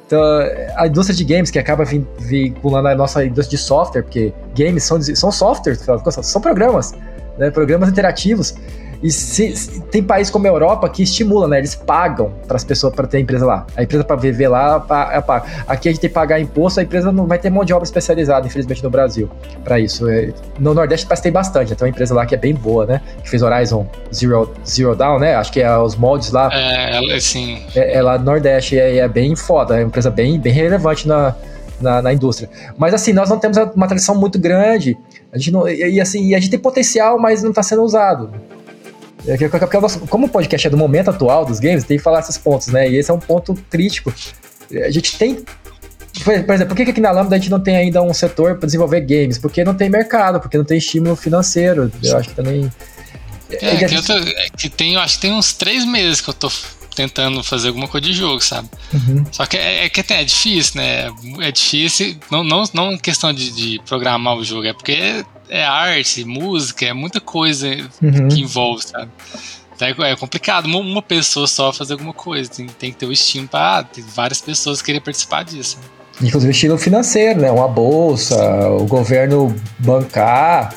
[0.09, 0.23] Então,
[0.77, 4.99] a indústria de games que acaba vinculando a nossa indústria de software, porque games são,
[5.03, 5.85] são softwares,
[6.23, 6.95] são programas,
[7.37, 8.55] né, programas interativos.
[9.03, 11.59] E se, se, tem países como a Europa que estimulam, né?
[11.59, 13.67] Eles pagam para as pessoas para ter empresa lá.
[13.77, 15.19] A empresa para viver lá, é.
[15.69, 17.85] Aqui a gente tem que pagar imposto, a empresa não vai ter mão de obra
[17.85, 19.31] especializada, infelizmente, no Brasil,
[19.63, 20.09] para isso.
[20.09, 21.75] É, no Nordeste parece que tem bastante.
[21.75, 23.01] Tem uma empresa lá que é bem boa, né?
[23.23, 25.37] Que fez Horizon Zero, Zero Down, né?
[25.37, 26.51] Acho que é os moldes lá.
[26.53, 27.63] É, sim.
[27.75, 29.75] É, é lá no Nordeste e é, é, bem foda.
[29.77, 31.37] É uma empresa bem, bem relevante na,
[31.81, 32.51] na, na, indústria.
[32.77, 34.97] Mas assim, nós não temos uma tradição muito grande.
[35.33, 38.31] A gente não, e, e assim, a gente tem potencial, mas não está sendo usado.
[39.27, 39.37] É
[40.09, 42.89] como o podcast é do momento atual dos games, tem que falar esses pontos, né?
[42.89, 44.13] E esse é um ponto crítico.
[44.73, 45.45] A gente tem.
[46.25, 48.67] Por exemplo, por que aqui na Lambda a gente não tem ainda um setor para
[48.67, 49.39] desenvolver games?
[49.39, 51.91] Porque não tem mercado, porque não tem estímulo financeiro.
[52.03, 52.71] Eu acho que também.
[53.51, 54.07] É, que, gente...
[54.07, 56.51] tô, é que tem, acho que tem uns três meses que eu tô
[56.99, 58.69] tentando fazer alguma coisa de jogo, sabe?
[58.93, 59.25] Uhum.
[59.31, 61.09] Só que é, é, que é difícil, né?
[61.41, 66.25] É difícil, não, não, não questão de, de programar o jogo, é porque é arte,
[66.25, 67.69] música, é muita coisa
[68.03, 68.29] uhum.
[68.29, 69.11] que envolve, sabe?
[69.77, 72.51] Então é, é complicado uma pessoa só fazer alguma coisa.
[72.51, 75.79] Tem, tem que ter o estímulo para ah, várias pessoas querer participar disso.
[76.21, 77.51] Inclusive estímulo financeiro, né?
[77.51, 78.37] Uma bolsa,
[78.71, 80.75] o governo bancar.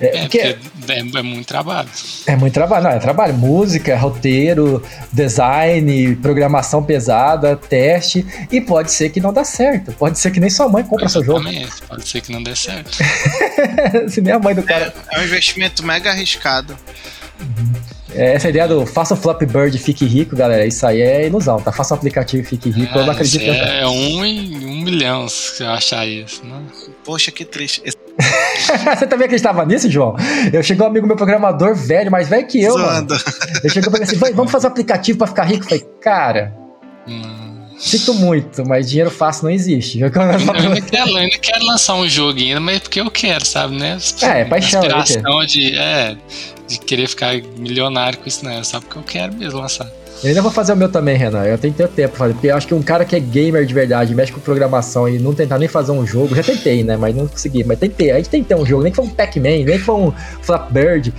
[0.00, 1.88] É, é porque é, é, muito trabalho.
[2.26, 3.34] É muito trabalho, não, é trabalho.
[3.34, 4.82] Música, roteiro,
[5.12, 8.26] design, programação pesada, teste.
[8.50, 9.92] E pode ser que não dá certo.
[9.92, 11.44] Pode ser que nem sua mãe compra seu jogo.
[11.88, 12.96] Pode ser que não dê certo.
[14.08, 14.92] Se nem a mãe do cara.
[15.10, 16.76] É, é um investimento mega arriscado.
[17.40, 17.72] Uhum.
[18.14, 21.26] É, essa ideia do faça o Flappy Bird e fique rico, galera, isso aí é
[21.26, 21.72] ilusão, tá?
[21.72, 23.42] Faça um aplicativo e fique rico, é, eu não acredito.
[23.42, 26.60] É, é um em um milhão se eu achar isso, né?
[27.04, 27.82] Poxa, que triste.
[28.96, 30.16] Você também acreditava nisso, João?
[30.52, 33.08] Eu chegou um amigo meu programador velho, mais velho que eu, mano.
[33.62, 35.64] Eu chegou e assim, vamos fazer um aplicativo pra ficar rico?
[35.64, 36.54] Eu falei, cara...
[37.08, 37.50] Hum.
[37.80, 39.98] Sinto muito, mas dinheiro fácil não existe.
[39.98, 43.46] Eu, eu, ainda quero, eu ainda quero lançar um jogo ainda, mas porque eu quero,
[43.46, 43.96] sabe, né?
[44.20, 44.82] É, é paixão.
[44.82, 46.14] Inspiração de, é,
[46.68, 48.62] de querer ficar milionário com isso, né?
[48.62, 49.90] Só porque eu quero mesmo lançar.
[50.22, 51.44] Eu ainda vou fazer o meu também, Renan.
[51.44, 52.34] Eu tenho que ter tempo pra fazer.
[52.34, 55.18] Porque eu acho que um cara que é gamer de verdade, mexe com programação e
[55.18, 56.96] não tentar nem fazer um jogo, já tentei, né?
[56.96, 57.64] Mas não consegui.
[57.64, 58.10] Mas tentei.
[58.10, 59.94] A gente tem que ter um jogo, nem que foi um Pac-Man, nem que foi
[59.94, 60.12] um
[60.42, 61.14] Flapbird.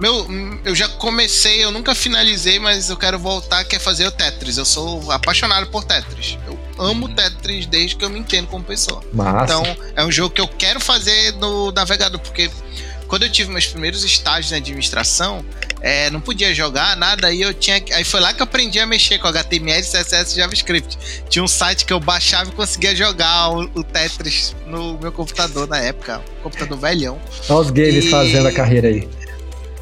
[0.00, 0.26] Meu,
[0.64, 4.56] eu já comecei, eu nunca finalizei, mas eu quero voltar, que é fazer o Tetris.
[4.56, 6.38] Eu sou apaixonado por Tetris.
[6.46, 9.02] Eu amo Tetris desde que eu me entendo como pessoa.
[9.12, 9.44] Massa.
[9.44, 12.50] Então, é um jogo que eu quero fazer no navegador, porque
[13.06, 15.44] quando eu tive meus primeiros estágios na administração,
[15.80, 17.82] é, não podia jogar nada, aí eu tinha.
[17.92, 20.98] Aí foi lá que eu aprendi a mexer com HTML, CSS e JavaScript.
[21.28, 25.66] Tinha um site que eu baixava e conseguia jogar o, o Tetris no meu computador
[25.66, 27.20] na época, um computador velhão.
[27.48, 28.10] Olha os games e...
[28.10, 29.08] fazendo a carreira aí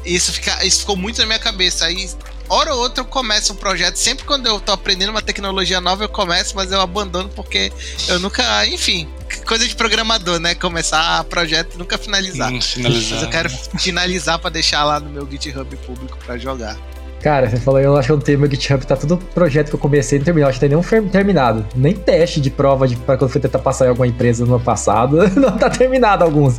[0.05, 1.85] isso, fica, isso ficou muito na minha cabeça.
[1.85, 2.09] Aí,
[2.49, 3.95] hora ou outra, eu começo um projeto.
[3.95, 7.71] Sempre quando eu tô aprendendo uma tecnologia nova, eu começo, mas eu abandono porque
[8.07, 8.65] eu nunca.
[8.67, 9.07] Enfim,
[9.45, 10.55] coisa de programador, né?
[10.55, 12.51] Começar projeto e nunca finalizar.
[12.51, 13.13] Hum, finalizar.
[13.13, 16.77] Mas eu quero finalizar para deixar lá no meu GitHub público para jogar.
[17.21, 19.75] Cara, você falou, eu acho que eu não tenho meu GitHub, tá tudo projeto que
[19.75, 21.67] eu comecei e não terminou, acho que tem nenhum terminado.
[21.75, 24.63] Nem teste de prova de, pra quando fui tentar passar em alguma empresa no ano
[24.63, 26.57] passado, não tá terminado alguns.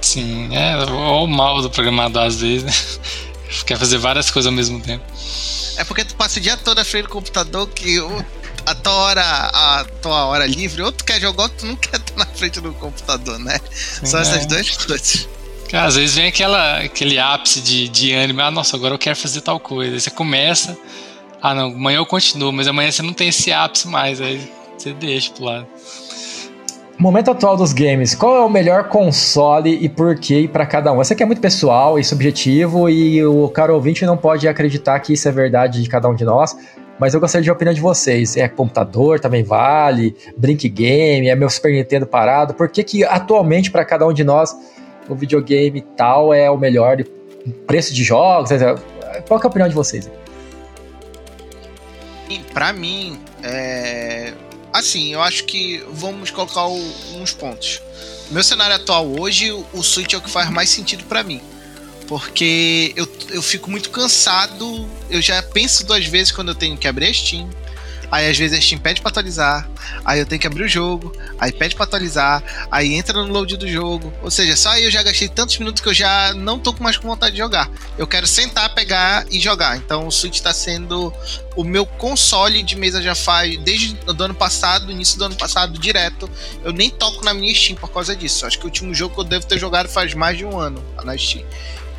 [0.00, 2.72] Sim, é o mal do programador às vezes, né?
[3.66, 5.04] Quer fazer várias coisas ao mesmo tempo.
[5.76, 7.98] É porque tu passa o dia todo à frente do computador que
[8.64, 11.96] a tua hora, a tua hora livre, ou tu quer jogar ou tu não quer
[11.96, 13.58] estar na frente do computador, né?
[13.70, 14.22] Sim, São é.
[14.22, 15.28] essas duas coisas.
[15.68, 19.16] Cara, às vezes vem aquela, aquele ápice de, de ânimo, ah, nossa, agora eu quero
[19.16, 19.94] fazer tal coisa.
[19.94, 20.76] Aí você começa,
[21.40, 24.92] ah não, amanhã eu continuo, mas amanhã você não tem esse ápice mais, aí você
[24.92, 25.66] deixa pro lado.
[26.98, 31.00] Momento atual dos games, qual é o melhor console e por quê para cada um?
[31.00, 35.14] Essa aqui é muito pessoal e subjetivo e o caro ouvinte não pode acreditar que
[35.14, 36.56] isso é verdade de cada um de nós,
[37.00, 38.36] mas eu gostaria de a opinião de vocês.
[38.36, 43.70] É computador, também vale, Brink Game, é meu Super Nintendo parado, por que que atualmente
[43.70, 44.54] para cada um de nós
[45.08, 46.98] o videogame tal é o melhor
[47.66, 48.50] preço de jogos?
[49.26, 50.08] Qual é a opinião de vocês?
[52.52, 54.32] Para mim, é
[54.72, 56.78] Assim, eu acho que vamos colocar o,
[57.16, 57.80] uns pontos.
[58.30, 61.40] Meu cenário atual hoje, o Switch é o que faz mais sentido para mim.
[62.08, 66.88] Porque eu, eu fico muito cansado, eu já penso duas vezes quando eu tenho que
[66.88, 67.48] abrir a Steam,
[68.12, 69.66] Aí às vezes a Steam pede pra atualizar,
[70.04, 73.56] aí eu tenho que abrir o jogo, aí pede pra atualizar, aí entra no load
[73.56, 74.12] do jogo.
[74.22, 76.98] Ou seja, só aí eu já gastei tantos minutos que eu já não tô mais
[76.98, 77.70] com vontade de jogar.
[77.96, 79.78] Eu quero sentar, pegar e jogar.
[79.78, 81.10] Então o Switch tá sendo
[81.56, 85.78] o meu console de mesa já faz desde o ano passado, início do ano passado,
[85.78, 86.30] direto.
[86.62, 88.44] Eu nem toco na minha Steam por causa disso.
[88.44, 90.84] Acho que o último jogo que eu devo ter jogado faz mais de um ano
[91.02, 91.46] na Steam.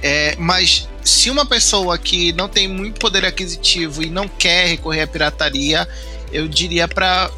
[0.05, 5.03] É, mas se uma pessoa que não tem muito poder aquisitivo e não quer recorrer
[5.03, 5.87] à pirataria,
[6.29, 7.31] eu diria para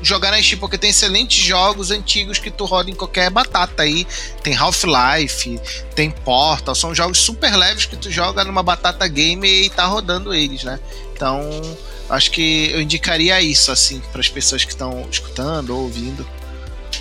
[0.00, 4.06] jogar na Steam, porque tem excelentes jogos antigos que tu roda em qualquer batata aí.
[4.42, 5.60] Tem Half-Life,
[5.94, 10.32] tem Portal, são jogos super leves que tu joga numa batata game e tá rodando
[10.32, 10.80] eles, né?
[11.14, 11.40] Então,
[12.08, 16.26] acho que eu indicaria isso, assim, para as pessoas que estão escutando ou ouvindo,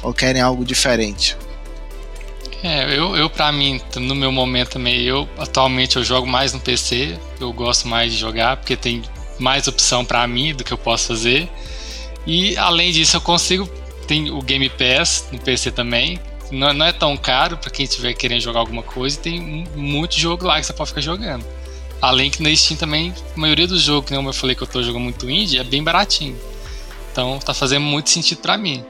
[0.03, 1.37] ou querem algo diferente.
[2.64, 6.59] É, eu, eu para mim, no meu momento também, eu atualmente eu jogo mais no
[6.59, 9.01] PC, eu gosto mais de jogar porque tem
[9.39, 11.49] mais opção para mim do que eu posso fazer.
[12.28, 13.68] E além disso, eu consigo
[14.12, 16.20] tem o Game Pass no PC também.
[16.51, 19.39] Não, não é tão caro para quem estiver querendo jogar alguma coisa, e tem
[19.74, 21.45] muito jogo lá que você pode ficar jogando.
[22.01, 24.84] Além que na Steam também, a maioria dos jogos, como eu falei que eu tô
[24.84, 26.38] jogando muito indie, é bem baratinho.
[27.12, 28.84] Então tá fazendo muito sentido para mim.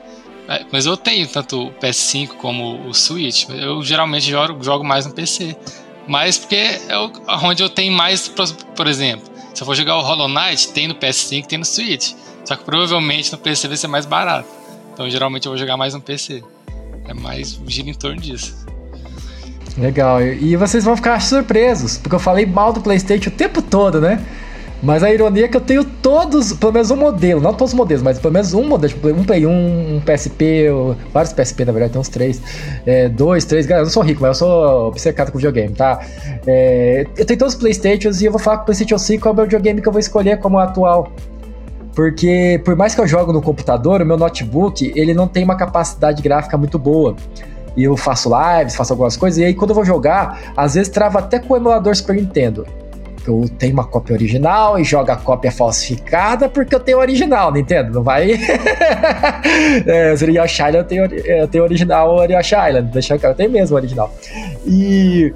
[0.51, 3.47] É, mas eu tenho tanto o PS5 como o Switch.
[3.49, 5.55] Eu geralmente jogo, jogo mais no PC.
[6.05, 6.97] Mas porque é
[7.41, 8.27] onde eu tenho mais,
[8.75, 12.11] por exemplo, se eu for jogar o Hollow Knight, tem no PS5, tem no Switch.
[12.43, 14.49] Só que provavelmente no PC vai ser mais barato.
[14.93, 16.43] Então geralmente eu vou jogar mais no PC.
[17.07, 18.65] É mais gira em torno disso.
[19.77, 20.21] Legal.
[20.21, 24.21] E vocês vão ficar surpresos, porque eu falei mal do PlayStation o tempo todo, né?
[24.81, 27.77] Mas a ironia é que eu tenho todos, pelo menos um modelo, não todos os
[27.77, 30.69] modelos, mas pelo menos um modelo, tipo, um Play 1, um PSP,
[31.13, 32.41] vários PSP na verdade, tem uns três,
[32.85, 35.99] é, dois, três, galera, eu não sou rico, mas eu sou obcecado com videogame, tá?
[36.47, 39.31] É, eu tenho todos os Playstations e eu vou falar que o Playstation 5 é
[39.31, 41.11] o meu videogame que eu vou escolher como atual.
[41.93, 45.57] Porque por mais que eu jogo no computador, o meu notebook, ele não tem uma
[45.57, 47.15] capacidade gráfica muito boa
[47.77, 50.89] e eu faço lives, faço algumas coisas, e aí quando eu vou jogar, às vezes
[50.89, 52.65] trava até com o emulador Super Nintendo
[53.29, 57.57] eu tenho uma cópia original e joga a cópia falsificada porque eu tenho original, não
[57.57, 57.93] entendo?
[57.93, 58.31] Não vai.
[59.85, 63.75] é, o Yoshi Island eu tenho, eu tenho original Yoshi Island, deixa eu, tenho mesmo
[63.75, 64.13] original.
[64.65, 65.33] E.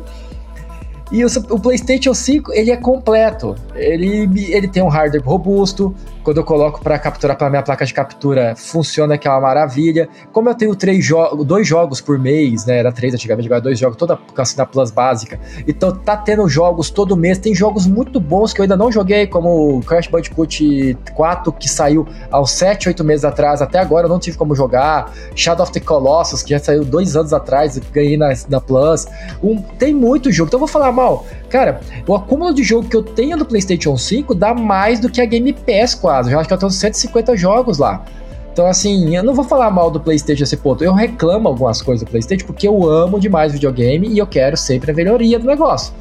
[1.11, 3.55] E o, o, PlayStation 5 ele é completo.
[3.75, 7.93] Ele, ele tem um hardware robusto, quando eu coloco para capturar para minha placa de
[7.93, 10.09] captura, funciona que é uma maravilha.
[10.31, 12.79] Como eu tenho três jo dois jogos por mês, né?
[12.79, 15.39] Era três antigamente, agora é dois jogos, toda assim, na Plus básica.
[15.67, 17.37] Então tá tendo jogos todo mês.
[17.37, 22.07] Tem jogos muito bons que eu ainda não joguei, como Crash Bandicoot 4, que saiu
[22.31, 23.61] aos 7, 8 meses atrás.
[23.61, 25.13] Até agora eu não tive como jogar.
[25.35, 29.05] Shadow of the Colossus, que já saiu dois anos atrás, ganhei na, na Plus.
[29.43, 30.47] Um, tem muito jogo.
[30.47, 31.23] Então eu vou falar mal.
[31.49, 35.21] Cara, o acúmulo de jogo que eu tenho no PlayStation 5 dá mais do que
[35.21, 36.14] a Game PS 4.
[36.21, 38.03] Eu acho que eu tenho 150 jogos lá.
[38.51, 40.81] Então, assim, eu não vou falar mal do PlayStation a esse ponto.
[40.81, 44.91] Eu reclamo algumas coisas do PlayStation porque eu amo demais videogame e eu quero sempre
[44.91, 45.93] a melhoria do negócio.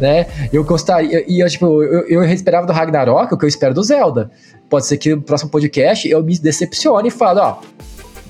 [0.00, 0.26] Né?
[0.52, 1.24] Eu gostaria.
[1.28, 4.32] E eu, tipo, eu, eu esperava do Ragnarok o que eu espero do Zelda.
[4.68, 7.58] Pode ser que no próximo podcast eu me decepcione e fale: ó,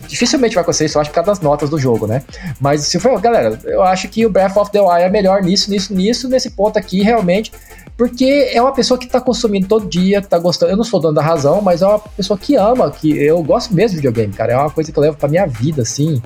[0.06, 2.22] dificilmente vai acontecer isso, eu acho, por causa das notas do jogo, né?
[2.60, 5.70] Mas se for, galera, eu acho que o Breath of the Wild é melhor nisso,
[5.70, 7.50] nisso, nisso, nesse ponto aqui, realmente.
[7.96, 10.72] Porque é uma pessoa que tá consumindo todo dia, que tá gostando.
[10.72, 13.74] Eu não sou dono da razão, mas é uma pessoa que ama, que eu gosto
[13.74, 14.52] mesmo de videogame, cara.
[14.52, 16.20] É uma coisa que eu levo pra minha vida, assim.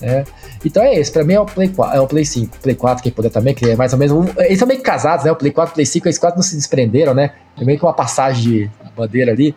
[0.00, 0.24] É.
[0.64, 3.02] Então é esse, pra mim é o Play 4, é o Play 5, Play 4,
[3.02, 4.28] quem puder também, que é mais ou menos.
[4.38, 5.32] Eles são meio casados, né?
[5.32, 7.30] O Play 4 e o Play 5, eles quase não se desprenderam, né?
[7.58, 9.54] É meio que uma passagem de bandeira ali.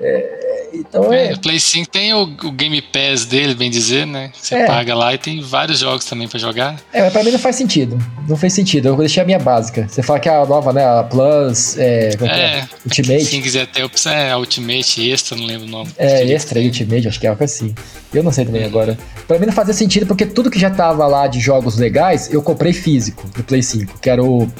[0.00, 1.28] É, então é.
[1.28, 1.32] é.
[1.34, 4.30] O Play 5 tem o, o, Game Pass dele, bem dizer, né?
[4.34, 4.66] Você é.
[4.66, 6.80] paga lá e tem vários jogos também para jogar.
[6.92, 7.98] É, mas pra mim não faz sentido.
[8.28, 8.88] Não faz sentido.
[8.88, 9.86] Eu deixei a minha básica.
[9.88, 10.84] Você fala que é a nova, né?
[10.84, 13.26] A Plus, é, é, é Ultimate.
[13.26, 15.90] Quem quiser ter opção é Ultimate, Extra, não lembro o nome.
[15.96, 17.74] É, Extra e Ultimate, acho que é algo assim.
[18.12, 18.96] Eu não sei também agora.
[19.26, 22.42] Pra mim não fazia sentido, porque tudo que já tava lá de jogos legais, eu
[22.42, 24.50] comprei físico do Play 5, que era o uh,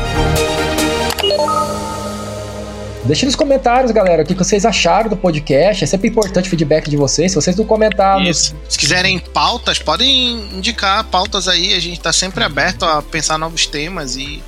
[3.05, 5.83] Deixe nos comentários, galera, o que vocês acharam do podcast.
[5.83, 7.31] É sempre importante o feedback de vocês.
[7.31, 8.23] Se vocês não comentaram.
[8.23, 8.55] Isso.
[8.67, 11.75] Se quiserem pautas, podem indicar pautas aí.
[11.75, 14.41] A gente está sempre aberto a pensar novos temas e,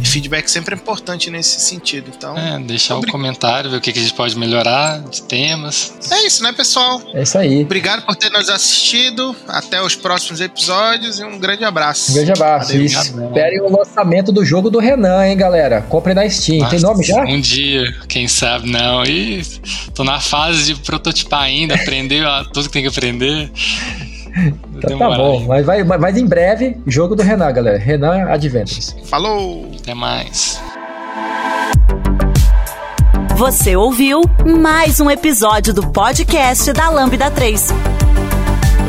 [0.00, 2.10] e feedback sempre é importante nesse sentido.
[2.16, 5.22] Então, é, deixar o um comentário, ver o que, que a gente pode melhorar de
[5.22, 5.94] temas.
[6.10, 7.00] É isso, né, pessoal?
[7.14, 7.62] É isso aí.
[7.62, 9.36] Obrigado por ter nos assistido.
[9.46, 12.10] Até os próximos episódios e um grande abraço.
[12.10, 12.76] Um grande abraço.
[12.76, 15.82] Esperem o lançamento do jogo do Renan, hein, galera?
[15.82, 16.58] Comprem na Steam.
[16.58, 17.22] Nossa, Tem nome já?
[17.22, 17.99] Um dia.
[18.08, 19.04] Quem sabe não.
[19.04, 19.42] E
[19.94, 23.50] tô na fase de prototipar ainda, aprender tudo que tem que aprender.
[24.76, 27.78] Então tá bom, mas, vai, mas em breve, jogo do Renan, galera.
[27.78, 28.96] Renan Adventures.
[29.04, 29.70] Falou!
[29.78, 30.60] Até mais.
[33.36, 37.99] Você ouviu mais um episódio do podcast da Lambda 3.